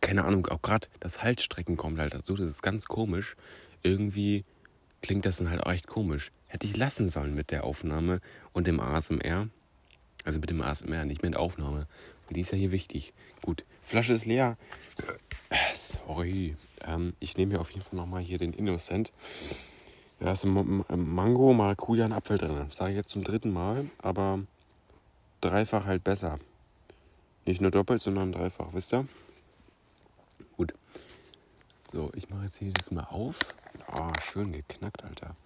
[0.00, 3.36] keine Ahnung, auch gerade das Halsstrecken kommt halt dazu, das ist ganz komisch.
[3.82, 4.44] Irgendwie
[5.02, 6.32] klingt das dann halt auch echt komisch.
[6.46, 8.20] Hätte ich lassen sollen mit der Aufnahme
[8.52, 9.48] und dem ASMR.
[10.24, 11.86] Also mit dem ASMR, nicht mit der Aufnahme.
[12.28, 13.12] Und die ist ja hier wichtig.
[13.42, 14.56] Gut, Flasche ist leer.
[15.50, 16.56] Äh, sorry.
[16.82, 19.12] Ähm, ich nehme hier auf jeden Fall nochmal hier den Innocent.
[20.20, 22.68] Da ist ein Mango, Maracuja und Apfel drin.
[22.72, 24.40] Sage ich jetzt zum dritten Mal, aber
[25.40, 26.40] dreifach halt besser.
[27.46, 29.06] Nicht nur doppelt, sondern dreifach, wisst ihr?
[30.56, 30.74] Gut.
[31.78, 33.54] So, ich mache jetzt hier das mal auf.
[33.94, 35.36] Oh, schön geknackt, Alter.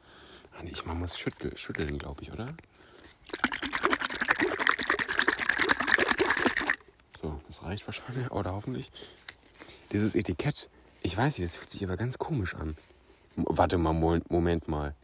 [0.64, 2.54] Ich man muss schütteln glaube ich, oder?
[7.20, 8.90] So, das reicht wahrscheinlich, oder hoffentlich.
[9.92, 10.70] Dieses Etikett,
[11.02, 12.76] ich weiß nicht, das fühlt sich aber ganz komisch an.
[13.36, 14.94] Warte mal, Moment mal.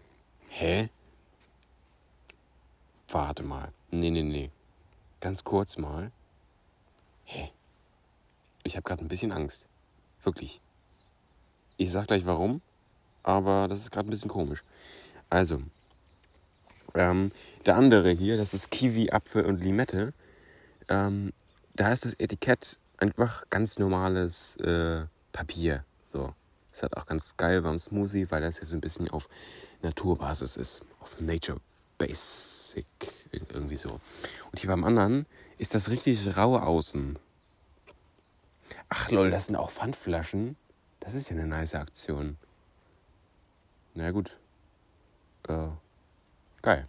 [0.48, 0.88] Hä?
[3.09, 3.70] Warte mal.
[3.90, 4.51] Nee, nee, nee.
[5.20, 6.11] Ganz kurz mal.
[7.24, 7.51] Hä?
[8.64, 9.66] Ich habe gerade ein bisschen Angst.
[10.22, 10.61] Wirklich.
[11.77, 12.62] Ich sag gleich warum,
[13.22, 14.62] aber das ist gerade ein bisschen komisch.
[15.29, 15.61] Also,
[16.94, 17.31] ähm,
[17.66, 20.14] der andere hier, das ist Kiwi, Apfel und Limette.
[20.88, 21.33] Ähm,
[21.74, 25.84] da ist das Etikett einfach ganz normales äh, Papier.
[26.04, 26.34] So.
[26.72, 29.28] Ist halt auch ganz geil beim Smoothie, weil das ja so ein bisschen auf
[29.82, 30.82] Naturbasis ist.
[31.00, 31.61] Auf Nature
[31.96, 32.87] Basic.
[33.32, 34.00] Irgendwie so.
[34.52, 35.26] Und hier beim anderen
[35.58, 37.18] ist das richtig raue Außen.
[38.88, 40.56] Ach lol, das sind auch Pfandflaschen.
[41.00, 42.37] Das ist ja eine nice Aktion.
[43.94, 44.37] Na gut.
[45.48, 45.68] Äh,
[46.62, 46.87] geil.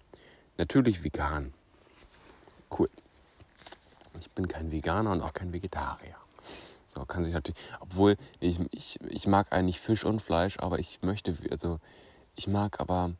[0.57, 1.53] Natürlich vegan.
[2.77, 2.89] Cool.
[4.19, 6.15] Ich bin kein Veganer und auch kein Vegetarier.
[6.85, 11.01] So kann sich natürlich, obwohl ich, ich, ich mag eigentlich Fisch und Fleisch, aber ich
[11.01, 11.79] möchte, also
[12.35, 13.11] ich mag aber,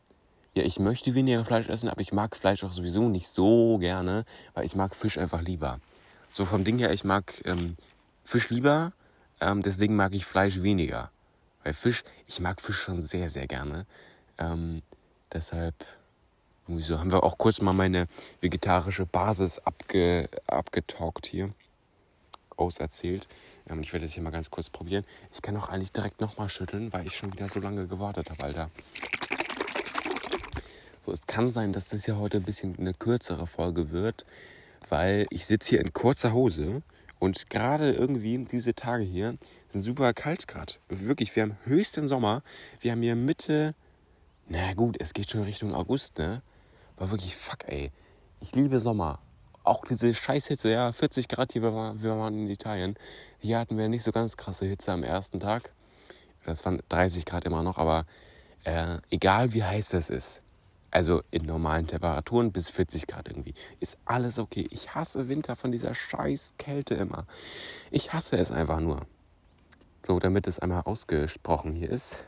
[0.55, 4.25] ja, ich möchte weniger Fleisch essen, aber ich mag Fleisch auch sowieso nicht so gerne,
[4.53, 5.79] weil ich mag Fisch einfach lieber.
[6.31, 7.77] So vom Ding her, ich mag ähm,
[8.23, 8.91] Fisch lieber,
[9.39, 11.11] ähm, deswegen mag ich Fleisch weniger.
[11.63, 13.85] Weil Fisch, ich mag Fisch schon sehr, sehr gerne.
[14.37, 14.81] Ähm,
[15.31, 15.75] deshalb,
[16.77, 18.07] so, haben wir auch kurz mal meine
[18.41, 21.49] vegetarische Basis abge, abgetalkt hier.
[22.57, 23.27] Auserzählt.
[23.69, 25.05] Ähm, ich werde das hier mal ganz kurz probieren.
[25.33, 28.43] Ich kann auch eigentlich direkt nochmal schütteln, weil ich schon wieder so lange gewartet habe,
[28.43, 28.69] Alter.
[30.99, 34.25] So, es kann sein, dass das hier heute ein bisschen eine kürzere Folge wird,
[34.89, 36.83] weil ich sitze hier in kurzer Hose
[37.17, 39.37] und gerade irgendwie diese Tage hier
[39.69, 40.73] sind super kalt gerade.
[40.89, 42.43] Wirklich, wir haben höchsten Sommer.
[42.81, 43.73] Wir haben hier Mitte,
[44.47, 46.41] na gut, es geht schon Richtung August, ne?
[46.99, 47.91] Aber wirklich, fuck, ey.
[48.41, 49.19] Ich liebe Sommer.
[49.63, 52.95] Auch diese Scheißhitze, ja, 40 Grad hier, wir waren, wir waren in Italien.
[53.39, 55.73] Hier hatten wir nicht so ganz krasse Hitze am ersten Tag.
[56.45, 58.05] Das waren 30 Grad immer noch, aber
[58.65, 60.41] äh, egal wie heiß das ist,
[60.91, 63.53] also in normalen Temperaturen bis 40 Grad irgendwie.
[63.79, 64.67] Ist alles okay.
[64.69, 67.25] Ich hasse Winter von dieser scheiß Kälte immer.
[67.91, 69.05] Ich hasse es einfach nur.
[70.05, 72.23] So, damit es einmal ausgesprochen hier ist.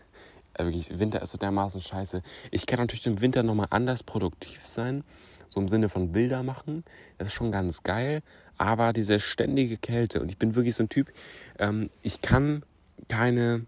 [0.53, 2.21] Äh, wirklich, Winter ist so dermaßen scheiße.
[2.51, 5.03] Ich kann natürlich im Winter nochmal anders produktiv sein.
[5.47, 6.83] So im Sinne von Bilder machen.
[7.17, 8.21] Das ist schon ganz geil.
[8.57, 10.21] Aber diese ständige Kälte.
[10.21, 11.11] Und ich bin wirklich so ein Typ,
[11.59, 12.63] ähm, ich kann
[13.07, 13.65] keine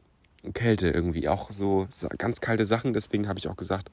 [0.54, 1.28] Kälte irgendwie.
[1.28, 2.94] Auch so ganz kalte Sachen.
[2.94, 3.90] Deswegen habe ich auch gesagt,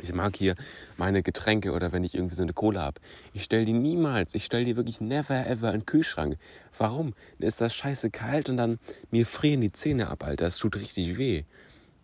[0.00, 0.54] ich mag hier
[0.96, 3.00] meine Getränke oder wenn ich irgendwie so eine Cola habe.
[3.34, 6.38] Ich stelle die niemals, ich stelle die wirklich never ever in den Kühlschrank.
[6.76, 7.14] Warum?
[7.38, 8.78] Ist das scheiße kalt und dann
[9.10, 10.46] mir frieren die Zähne ab, Alter.
[10.46, 11.44] Das tut richtig weh.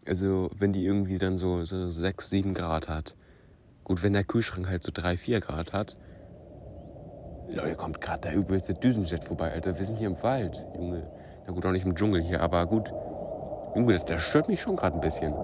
[0.08, 3.16] Also, wenn die irgendwie dann so, so 6, 7 Grad hat.
[3.84, 5.98] Gut, wenn der Kühlschrank halt so 3, 4 Grad hat.
[7.50, 9.78] Leute, kommt gerade der übelste Düsenjet vorbei, Alter.
[9.78, 11.10] Wir sind hier im Wald, Junge.
[11.46, 12.92] Na gut, auch nicht im Dschungel hier, aber gut.
[13.74, 15.34] Junge, das, das stört mich schon gerade ein bisschen.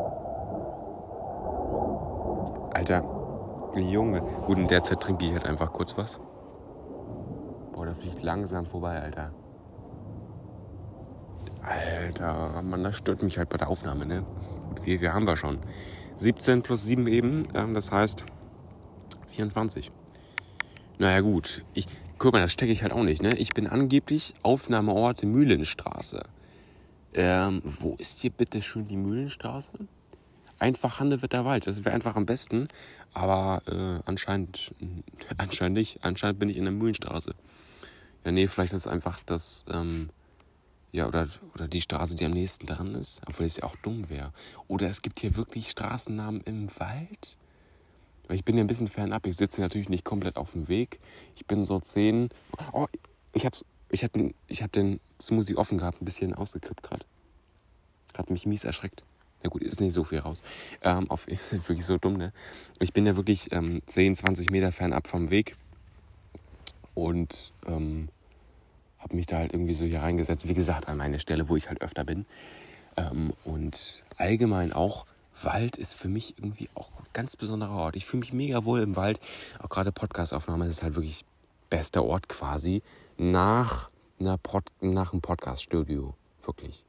[2.74, 3.03] Alter,
[3.77, 4.20] Junge.
[4.46, 6.20] Gut, in der Zeit trinke ich halt einfach kurz was.
[7.72, 9.33] Boah, der fliegt langsam vorbei, Alter.
[11.64, 14.24] Alter, Mann, das stört mich halt bei der Aufnahme, ne?
[14.68, 15.59] Gut, wie, wie haben wir schon?
[16.16, 18.27] 17 plus 7 eben, ähm, das heißt
[19.29, 19.90] 24.
[20.98, 21.64] Naja, gut.
[21.72, 21.87] Ich,
[22.18, 23.35] guck mal, das stecke ich halt auch nicht, ne?
[23.37, 26.22] Ich bin angeblich Aufnahmeort Mühlenstraße.
[27.14, 29.72] Ähm, wo ist hier bitte schön die Mühlenstraße?
[30.59, 31.66] Einfach Handewitter Wald.
[31.66, 32.68] Das wäre einfach am besten.
[33.12, 34.74] Aber äh, anscheinend,
[35.38, 36.05] anscheinend nicht.
[36.05, 37.35] Anscheinend bin ich in der Mühlenstraße.
[38.24, 40.11] Ja, nee, vielleicht ist es einfach das, ähm,
[40.94, 43.20] ja, oder, oder die Straße, die am nächsten dran ist.
[43.26, 44.33] Obwohl es ja auch dumm wäre.
[44.68, 47.37] Oder es gibt hier wirklich Straßennamen im Wald.
[48.28, 49.26] Weil ich bin ja ein bisschen fernab.
[49.26, 51.00] Ich sitze natürlich nicht komplett auf dem Weg.
[51.35, 52.28] Ich bin so zehn.
[52.72, 52.87] Oh,
[53.33, 53.64] ich hab's.
[53.90, 57.04] Ich hab den, ich hab den Smoothie offen gehabt, ein bisschen ausgekippt gerade.
[58.16, 59.02] Hat mich mies erschreckt.
[59.42, 60.42] Na gut, ist nicht so viel raus.
[60.83, 62.33] Ähm, auf, wirklich so dumm, ne?
[62.78, 65.57] Ich bin ja wirklich ähm, 10, 20 Meter fernab vom Weg.
[66.94, 68.09] Und ähm,
[69.05, 70.49] habe mich da halt irgendwie so hier reingesetzt.
[70.49, 72.27] Wie gesagt, an meine Stelle, wo ich halt öfter bin.
[72.97, 75.07] Ähm, und allgemein auch
[75.43, 77.97] Wald ist für mich irgendwie auch ein ganz besonderer Ort.
[77.97, 79.21] Ich fühle mich mega wohl im Wald.
[79.59, 81.25] Auch gerade Podcastaufnahme ist halt wirklich
[81.71, 82.83] bester Ort quasi
[83.19, 86.14] nach, einer Pod nach einem Podcast-Studio.
[86.45, 86.85] Wirklich.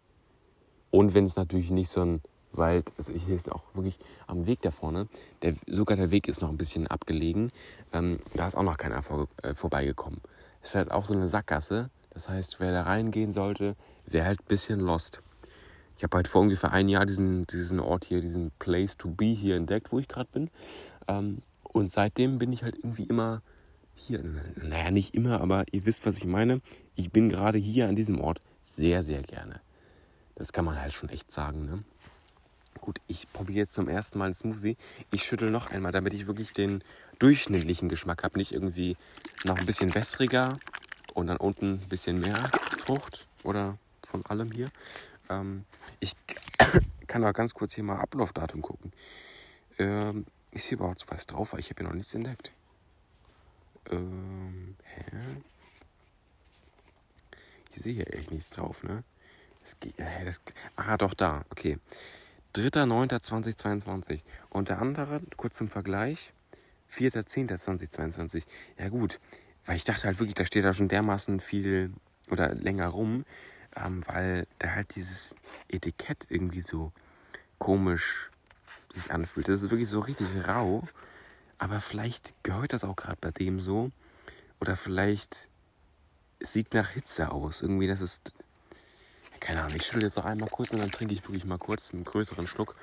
[0.91, 2.21] Und wenn es natürlich nicht so ein
[2.53, 3.97] Wald, also hier ist auch wirklich
[4.27, 5.07] am Weg da vorne,
[5.41, 7.51] der, sogar der Weg ist noch ein bisschen abgelegen.
[7.91, 10.21] Ähm, da ist auch noch keiner vor, äh, vorbeigekommen.
[10.63, 11.89] Ist halt auch so eine Sackgasse.
[12.15, 13.75] Das heißt, wer da reingehen sollte,
[14.05, 15.21] wäre halt ein bisschen lost.
[15.97, 19.25] Ich habe halt vor ungefähr ein Jahr diesen, diesen Ort hier, diesen Place to be
[19.25, 20.49] hier entdeckt, wo ich gerade bin.
[21.09, 23.41] Ähm, und seitdem bin ich halt irgendwie immer
[23.93, 24.23] hier.
[24.55, 26.61] Naja, nicht immer, aber ihr wisst, was ich meine.
[26.95, 29.59] Ich bin gerade hier an diesem Ort sehr, sehr gerne.
[30.35, 31.65] Das kann man halt schon echt sagen.
[31.65, 31.83] Ne?
[32.79, 34.77] Gut, ich probiere jetzt zum ersten Mal einen Smoothie.
[35.11, 36.81] Ich schüttel noch einmal, damit ich wirklich den
[37.19, 38.37] durchschnittlichen Geschmack habe.
[38.37, 38.95] Nicht irgendwie
[39.43, 40.57] noch ein bisschen wässriger
[41.15, 42.35] und dann unten ein bisschen mehr
[42.77, 44.69] Frucht oder von allem hier.
[45.29, 45.65] Ähm,
[45.99, 46.15] ich
[47.07, 48.93] kann aber ganz kurz hier mal Ablaufdatum gucken.
[49.79, 51.55] Ähm, ist hier überhaupt was drauf?
[51.57, 52.51] Ich habe hier noch nichts entdeckt.
[53.89, 55.41] Ähm, hä?
[57.73, 59.03] Ich sehe hier echt nichts drauf, ne?
[59.61, 60.41] Das geht, äh, das,
[60.75, 61.79] ah, doch, da, okay.
[62.55, 64.21] 3.9.2022.
[64.49, 66.33] Und der andere, kurz zum Vergleich,
[66.91, 68.43] 4.10.2022.
[68.77, 69.19] Ja gut,
[69.65, 71.91] weil ich dachte halt wirklich, da steht da schon dermaßen viel
[72.29, 73.25] oder länger rum,
[73.75, 75.35] ähm, weil da halt dieses
[75.69, 76.91] Etikett irgendwie so
[77.57, 78.29] komisch
[78.93, 79.47] sich anfühlt.
[79.47, 80.87] Das ist wirklich so richtig rau.
[81.57, 83.91] Aber vielleicht gehört das auch gerade bei dem so.
[84.59, 85.47] Oder vielleicht
[86.39, 87.61] sieht nach Hitze aus.
[87.61, 88.33] Irgendwie, das ist.
[89.39, 91.93] Keine Ahnung, ich schüttel jetzt noch einmal kurz und dann trinke ich wirklich mal kurz
[91.93, 92.75] einen größeren Schluck.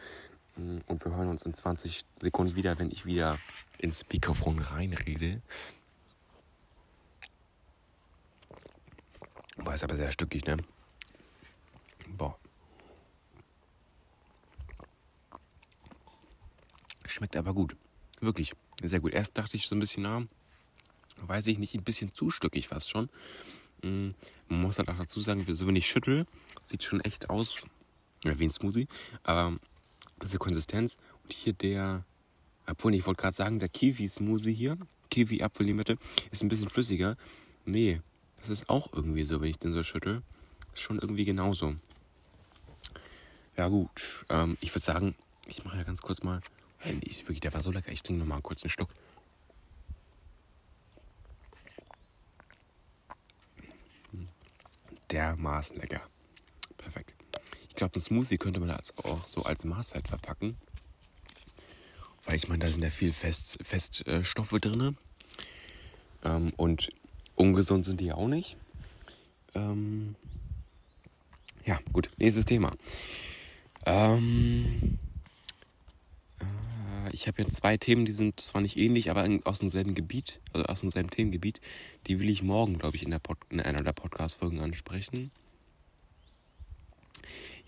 [0.54, 3.38] Und wir hören uns in 20 Sekunden wieder, wenn ich wieder
[3.78, 5.40] ins Mikrofon reinrede.
[9.56, 10.56] Boah, ist aber sehr stückig, ne?
[12.08, 12.38] Boah.
[17.06, 17.76] Schmeckt aber gut.
[18.20, 18.52] Wirklich.
[18.82, 19.12] Sehr gut.
[19.12, 20.26] Erst dachte ich so ein bisschen, na,
[21.18, 23.10] weiß ich nicht, ein bisschen zu stückig fast schon.
[23.82, 24.10] Mm,
[24.48, 26.26] man muss halt auch dazu sagen, so wenn ich schüttel,
[26.62, 27.66] sieht schon echt aus,
[28.24, 28.88] wie ein Smoothie.
[29.22, 29.58] Aber
[30.22, 32.04] diese Konsistenz und hier der,
[32.66, 34.78] obwohl ich wollte gerade sagen, der Kiwi-Smoothie hier,
[35.10, 35.98] Kiwi-Apfellimette,
[36.30, 37.16] ist ein bisschen flüssiger.
[37.64, 38.00] Nee,
[38.42, 40.22] das ist auch irgendwie so, wenn ich den so schüttel.
[40.74, 41.76] Ist schon irgendwie genauso.
[43.56, 45.14] Ja gut, ähm, ich würde sagen,
[45.46, 46.40] ich mache ja ganz kurz mal.
[46.78, 47.92] Hey, wirklich, der war so lecker.
[47.92, 48.88] Ich trinke noch mal kurz einen Schluck.
[55.10, 56.00] Dermaßen lecker.
[56.78, 57.14] Perfekt.
[57.68, 60.56] Ich glaube, das Smoothie könnte man als auch so als Mahlzeit verpacken.
[62.24, 64.96] Weil ich meine, da sind ja viel Fest, Feststoffe drin.
[66.24, 66.90] Ähm, und
[67.36, 68.56] ungesund sind die auch nicht.
[69.54, 70.14] Ähm,
[71.64, 72.72] ja, gut, nächstes Thema.
[73.86, 74.98] Ähm,
[76.40, 80.40] äh, ich habe jetzt zwei Themen, die sind zwar nicht ähnlich, aber aus demselben Gebiet,
[80.52, 81.60] also aus demselben Themengebiet.
[82.06, 85.30] Die will ich morgen, glaube ich, in, der Pod in einer der Podcast-Folgen ansprechen.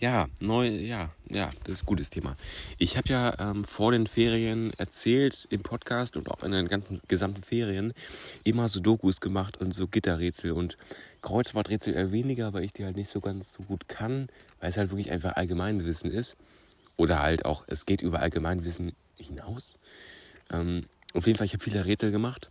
[0.01, 2.37] Ja, neu, ja, ja, das ist ein gutes Thema.
[2.79, 7.01] Ich habe ja ähm, vor den Ferien erzählt im Podcast und auch in den ganzen
[7.07, 7.95] gesamten Ferien
[8.43, 10.77] immer so Dokus gemacht und so Gitterrätsel und
[11.23, 14.29] Kreuzworträtsel eher weniger, weil ich die halt nicht so ganz so gut kann,
[14.61, 16.37] weil es halt wirklich einfach Allgemeinwissen ist.
[16.97, 19.79] Oder halt auch, es geht über Allgemeinwissen hinaus.
[20.53, 22.51] Ähm, auf jeden Fall, ich habe viele Rätsel gemacht.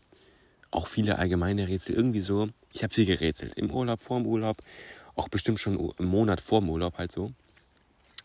[0.72, 1.96] Auch viele allgemeine Rätsel.
[1.96, 2.48] Irgendwie so.
[2.72, 3.56] Ich habe viel gerätselt.
[3.56, 4.58] Im Urlaub, vorm Urlaub
[5.16, 7.32] auch bestimmt schon einen Monat vor dem Urlaub halt so.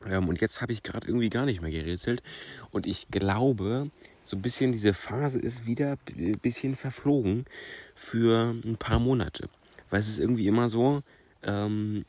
[0.06, 2.22] Ähm, und jetzt habe ich gerade irgendwie gar nicht mehr gerätselt.
[2.70, 3.90] Und ich glaube,
[4.22, 7.46] so ein bisschen diese Phase ist wieder ein bisschen verflogen
[7.94, 9.48] für ein paar Monate.
[9.90, 11.02] Weil es ist irgendwie immer so,
[11.42, 12.04] ähm,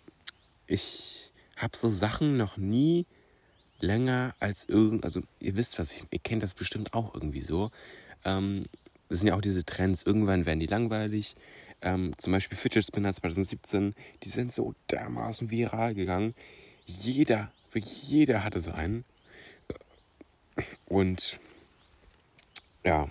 [0.67, 3.05] ich habe so Sachen noch nie
[3.79, 7.71] länger als irgend, also ihr wisst was, ich, ihr kennt das bestimmt auch irgendwie so.
[8.25, 8.65] Ähm,
[9.07, 11.35] das sind ja auch diese Trends, irgendwann werden die langweilig.
[11.81, 16.35] Ähm, zum Beispiel Fidget Spinner 2017, die sind so dermaßen viral gegangen.
[16.85, 19.05] Jeder, wirklich jeder hatte so einen.
[20.87, 21.39] Und
[22.83, 23.09] ja,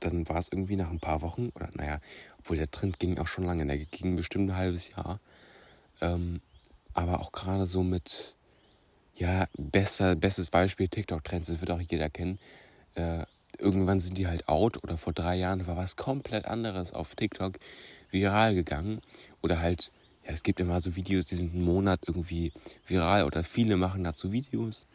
[0.00, 2.00] dann war es irgendwie nach ein paar Wochen, oder naja,
[2.38, 5.20] obwohl der Trend ging auch schon lange, der ging bestimmt ein halbes Jahr.
[6.00, 6.40] Ähm,
[6.94, 8.36] aber auch gerade so mit,
[9.14, 12.38] ja, besser, bestes Beispiel TikTok-Trends, das wird auch jeder kennen.
[12.94, 13.24] Äh,
[13.58, 17.58] irgendwann sind die halt out oder vor drei Jahren war was komplett anderes auf TikTok
[18.10, 19.00] viral gegangen.
[19.42, 19.92] Oder halt,
[20.24, 22.52] ja, es gibt immer so Videos, die sind einen Monat irgendwie
[22.86, 24.86] viral oder viele machen dazu Videos.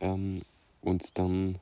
[0.00, 0.42] Ähm,
[0.80, 1.58] und dann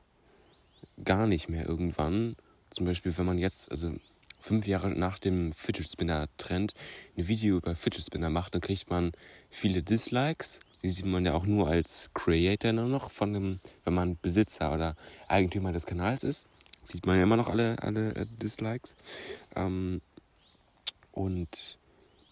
[1.03, 2.35] gar nicht mehr irgendwann.
[2.69, 3.93] Zum Beispiel, wenn man jetzt, also
[4.39, 6.73] fünf Jahre nach dem Fidget Spinner Trend,
[7.17, 9.11] ein Video über Fidget Spinner macht, dann kriegt man
[9.49, 10.61] viele Dislikes.
[10.81, 14.73] Die sieht man ja auch nur als Creator nur noch von dem, wenn man Besitzer
[14.73, 14.95] oder
[15.27, 16.47] Eigentümer des Kanals ist.
[16.85, 18.95] Sieht man ja immer noch alle, alle äh, Dislikes.
[19.55, 20.01] Ähm,
[21.19, 21.77] und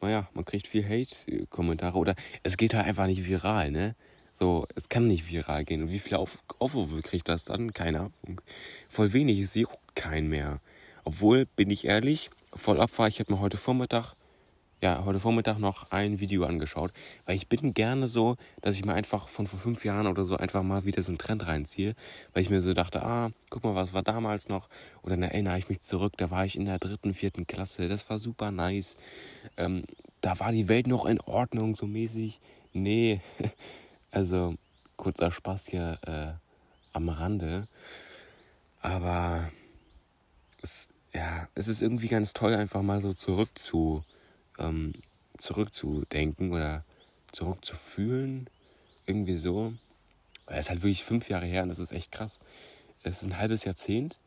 [0.01, 3.95] naja, man kriegt viel Hate-Kommentare oder es geht halt einfach nicht viral, ne?
[4.31, 5.81] So, es kann nicht viral gehen.
[5.81, 7.73] Und wie viele Auf Aufrufe kriegt das dann?
[7.73, 8.39] Keine Ahnung.
[8.87, 10.61] Voll wenig, es juckt kein mehr.
[11.03, 14.13] Obwohl, bin ich ehrlich, voll Opfer, ich habe mir heute Vormittag,
[14.81, 16.91] ja, heute Vormittag noch ein Video angeschaut,
[17.25, 20.37] weil ich bin gerne so, dass ich mir einfach von vor fünf Jahren oder so
[20.37, 21.95] einfach mal wieder so einen Trend reinziehe,
[22.33, 24.69] weil ich mir so dachte, ah, guck mal, was war damals noch?
[25.01, 28.09] Und dann erinnere ich mich zurück, da war ich in der dritten, vierten Klasse, das
[28.09, 28.97] war super nice.
[29.57, 29.83] Ähm,
[30.21, 32.39] da war die Welt noch in Ordnung, so mäßig.
[32.73, 33.21] Nee,
[34.11, 34.55] Also
[34.95, 36.33] kurzer Spaß hier äh,
[36.93, 37.67] am Rande.
[38.81, 39.51] Aber
[40.61, 44.03] es, ja, es ist irgendwie ganz toll, einfach mal so zurück zu,
[44.59, 44.93] ähm,
[45.37, 46.83] zurückzudenken oder
[47.31, 48.49] zurückzufühlen.
[49.05, 49.73] Irgendwie so.
[50.47, 52.39] Es ist halt wirklich fünf Jahre her und das ist echt krass.
[53.03, 54.19] Es ist ein halbes Jahrzehnt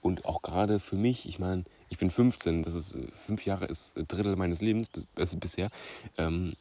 [0.00, 3.96] und auch gerade für mich, ich meine, ich bin 15, das ist fünf Jahre ist
[3.96, 5.70] ein Drittel meines Lebens bis, bisher.
[6.18, 6.54] Ähm,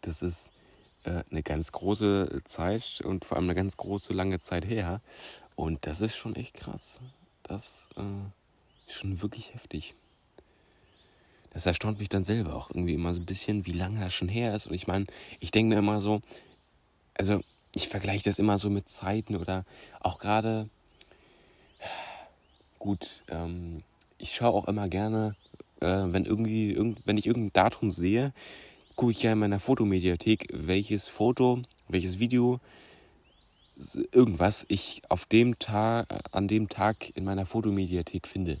[0.00, 0.52] das ist
[1.04, 5.00] äh, eine ganz große Zeit und vor allem eine ganz große, lange Zeit her.
[5.54, 7.00] Und das ist schon echt krass.
[7.42, 9.94] Das äh, ist schon wirklich heftig.
[11.50, 14.28] Das erstaunt mich dann selber auch irgendwie immer so ein bisschen, wie lange das schon
[14.28, 14.66] her ist.
[14.66, 15.06] Und ich meine,
[15.40, 16.22] ich denke mir immer so,
[17.14, 17.40] also
[17.74, 19.64] ich vergleiche das immer so mit Zeiten oder
[20.00, 20.68] auch gerade,
[22.78, 23.82] gut, ähm,
[24.18, 25.34] ich schaue auch immer gerne,
[25.80, 28.32] äh, wenn irgendwie, irgend, wenn ich irgendein Datum sehe,
[28.96, 32.60] gucke ich ja in meiner Fotomediathek, welches Foto, welches Video,
[34.12, 38.58] irgendwas ich auf dem Tag, an dem Tag in meiner Fotomediathek finde.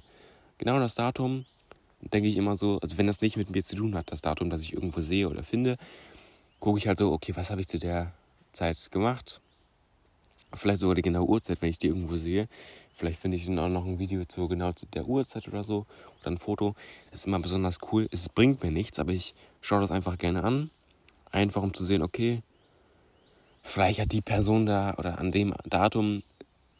[0.58, 1.44] Genau das Datum,
[2.00, 4.50] denke ich immer so, also wenn das nicht mit mir zu tun hat, das Datum,
[4.50, 5.76] das ich irgendwo sehe oder finde,
[6.58, 8.12] gucke ich halt so, okay, was habe ich zu der
[8.52, 9.40] Zeit gemacht?
[10.52, 12.48] Vielleicht sogar die genaue Uhrzeit, wenn ich die irgendwo sehe.
[12.92, 15.86] Vielleicht finde ich dann auch noch ein Video zu genau der Uhrzeit oder so.
[16.20, 16.74] Oder ein Foto.
[17.10, 18.08] Das ist immer besonders cool.
[18.10, 20.70] Es bringt mir nichts, aber ich schaue das einfach gerne an.
[21.30, 22.42] Einfach um zu sehen, okay,
[23.62, 26.22] vielleicht hat die Person da oder an dem Datum,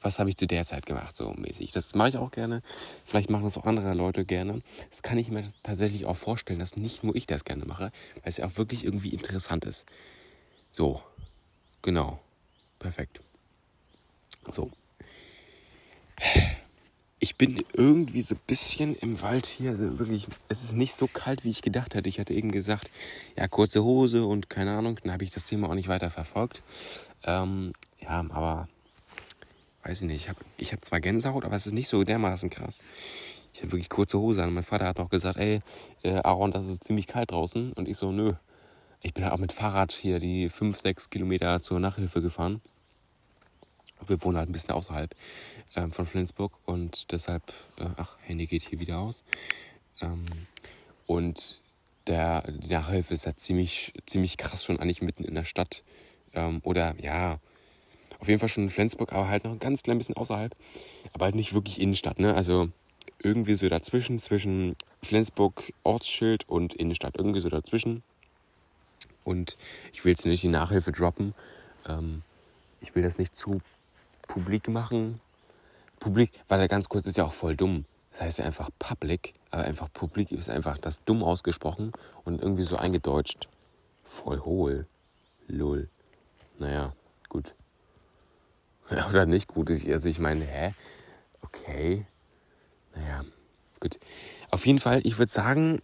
[0.01, 1.73] was habe ich zu der Zeit gemacht, so mäßig.
[1.73, 2.63] Das mache ich auch gerne.
[3.05, 4.63] Vielleicht machen das auch andere Leute gerne.
[4.89, 8.23] Das kann ich mir tatsächlich auch vorstellen, dass nicht nur ich das gerne mache, weil
[8.25, 9.87] es ja auch wirklich irgendwie interessant ist.
[10.73, 11.03] So,
[11.83, 12.21] genau.
[12.79, 13.21] Perfekt.
[14.51, 14.71] So.
[17.19, 19.71] Ich bin irgendwie so ein bisschen im Wald hier.
[19.71, 22.09] Also wirklich, es ist nicht so kalt, wie ich gedacht hätte.
[22.09, 22.91] Ich hatte eben gesagt,
[23.37, 24.99] ja, kurze Hose und keine Ahnung.
[25.03, 26.63] Dann habe ich das Thema auch nicht weiter verfolgt.
[27.25, 28.69] Ähm, ja, aber
[29.85, 30.23] weiß ich nicht.
[30.23, 32.81] Ich habe ich hab zwar Gänsehaut, aber es ist nicht so dermaßen krass.
[33.55, 34.55] Ich habe wirklich kurze Hose an.
[34.55, 35.61] Mein Vater hat noch gesagt, ey,
[36.03, 37.73] äh, Aaron, das ist ziemlich kalt draußen.
[37.73, 38.33] Und ich so, nö.
[39.03, 42.61] Ich bin halt auch mit Fahrrad hier die 5, 6 Kilometer zur Nachhilfe gefahren
[44.07, 45.15] wir wohnen halt ein bisschen außerhalb
[45.77, 47.43] ähm, von Flensburg und deshalb,
[47.79, 49.25] äh, ach, Handy geht hier wieder aus.
[50.01, 50.27] Ähm,
[51.07, 51.61] und
[52.07, 55.83] der, die Nachhilfe ist halt ziemlich, ziemlich krass schon eigentlich mitten in der Stadt.
[56.33, 57.39] Ähm, oder ja,
[58.21, 60.55] auf jeden Fall schon in Flensburg, aber halt noch ein ganz klein bisschen außerhalb.
[61.13, 62.35] Aber halt nicht wirklich Innenstadt, ne?
[62.35, 62.69] Also
[63.23, 67.17] irgendwie so dazwischen, zwischen Flensburg Ortsschild und Innenstadt.
[67.17, 68.03] Irgendwie so dazwischen.
[69.25, 69.57] Und
[69.93, 71.35] ich will jetzt nicht die Nachhilfe droppen.
[71.87, 72.23] Ähm,
[72.81, 73.61] ich will das nicht zu
[74.29, 75.21] publik machen.
[75.99, 77.85] Publik, weil er ganz kurz ist ja auch voll dumm.
[78.13, 81.93] Das heißt ja einfach public, aber einfach publik ist einfach das dumm ausgesprochen
[82.25, 83.49] und irgendwie so eingedeutscht.
[84.05, 84.87] Voll hohl.
[85.47, 85.89] Lull.
[86.59, 86.93] Naja.
[89.11, 89.71] Oder nicht gut.
[89.71, 90.75] Also ich meine, hä?
[91.43, 92.07] Okay.
[92.95, 93.25] Naja,
[93.81, 93.97] gut.
[94.51, 95.83] Auf jeden Fall, ich würde sagen,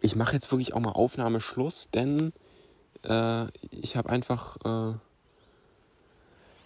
[0.00, 2.32] ich mache jetzt wirklich auch mal Aufnahmeschluss, denn
[3.04, 4.94] Äh, ich habe einfach, äh,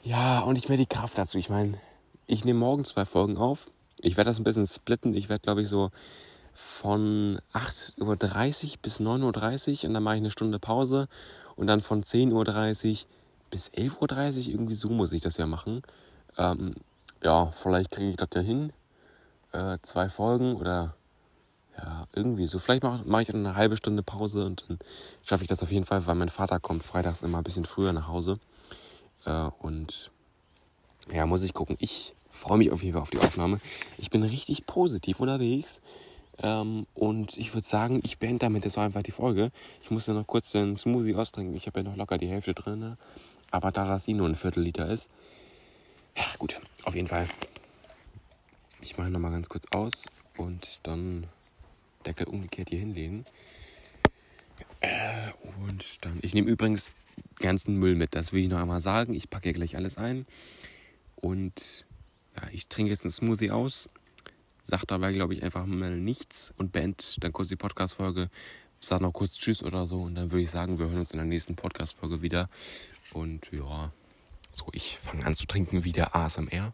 [0.02, 1.38] ja, und nicht mehr die Kraft dazu.
[1.38, 1.78] Ich meine,
[2.26, 3.70] ich nehme morgen zwei Folgen auf.
[4.00, 5.14] Ich werde das ein bisschen splitten.
[5.14, 5.90] Ich werde, glaube ich, so
[6.54, 8.00] von 8.30
[8.72, 11.08] Uhr bis 9.30 Uhr und dann mache ich eine Stunde Pause
[11.56, 12.32] und dann von 10.30
[12.90, 13.06] Uhr
[13.53, 15.82] bis 11.30 Uhr, irgendwie so muss ich das ja machen.
[16.38, 16.74] Ähm,
[17.22, 18.72] ja, vielleicht kriege ich das ja hin.
[19.53, 20.96] Äh, zwei Folgen oder
[21.76, 22.59] ja, irgendwie so.
[22.59, 24.78] Vielleicht mache mach ich eine halbe Stunde Pause und dann
[25.22, 27.92] schaffe ich das auf jeden Fall, weil mein Vater kommt freitags immer ein bisschen früher
[27.92, 28.40] nach Hause.
[29.26, 30.11] Äh, und
[31.12, 31.76] ja, muss ich gucken.
[31.78, 33.59] Ich freue mich auf jeden Fall auf die Aufnahme.
[33.98, 35.82] Ich bin richtig positiv unterwegs.
[36.42, 39.50] Ähm, und ich würde sagen, ich beende damit jetzt einfach die Folge.
[39.82, 41.55] Ich muss ja noch kurz den Smoothie austrinken.
[41.55, 42.96] Ich habe ja noch locker die Hälfte drin.
[43.53, 45.14] Aber da das eh nur ein Viertel Liter ist.
[46.16, 46.59] Ja, gut.
[46.82, 47.28] Auf jeden Fall.
[48.80, 51.26] Ich mache nochmal ganz kurz aus und dann
[52.05, 53.24] Deckel umgekehrt hier hinlegen.
[54.80, 55.30] Äh,
[55.61, 56.18] und dann.
[56.22, 56.92] Ich nehme übrigens
[57.36, 58.14] ganzen Müll mit.
[58.14, 59.14] Das will ich noch einmal sagen.
[59.14, 60.26] Ich packe gleich alles ein.
[61.16, 61.86] Und
[62.36, 63.88] ja, ich trinke jetzt einen Smoothie aus.
[64.64, 68.30] Sag dabei, glaube ich, einfach mal nichts und beend dann kurz die Podcast-Folge.
[68.80, 69.96] Sag noch kurz Tschüss oder so.
[70.03, 72.48] Und dann würde ich sagen, wir hören uns in der nächsten Podcast-Folge wieder.
[73.12, 73.92] Und ja,
[74.52, 76.72] so, ich fange an zu trinken wie der ASMR.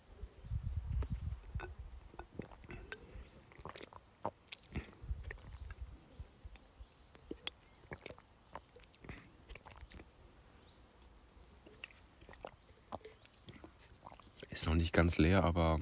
[14.50, 15.80] Ist noch nicht ganz leer, aber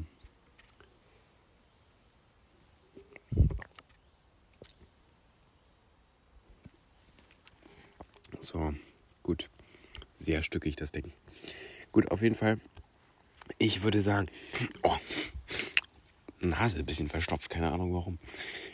[8.41, 8.75] so,
[9.23, 9.49] gut.
[10.19, 11.13] Sehr stückig das Ding.
[11.93, 12.59] Gut, auf jeden Fall.
[13.59, 14.29] Ich würde sagen,
[14.83, 14.97] oh,
[16.41, 18.19] Nase ein bisschen verstopft, keine Ahnung warum.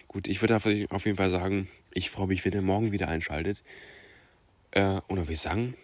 [0.09, 3.63] Gut, ich würde auf jeden Fall sagen, ich freue mich, wenn ihr morgen wieder einschaltet.
[4.71, 5.75] Äh, und dann sagen,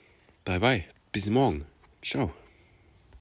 [0.45, 1.67] bye bye, bis morgen.
[2.03, 2.33] Ciao.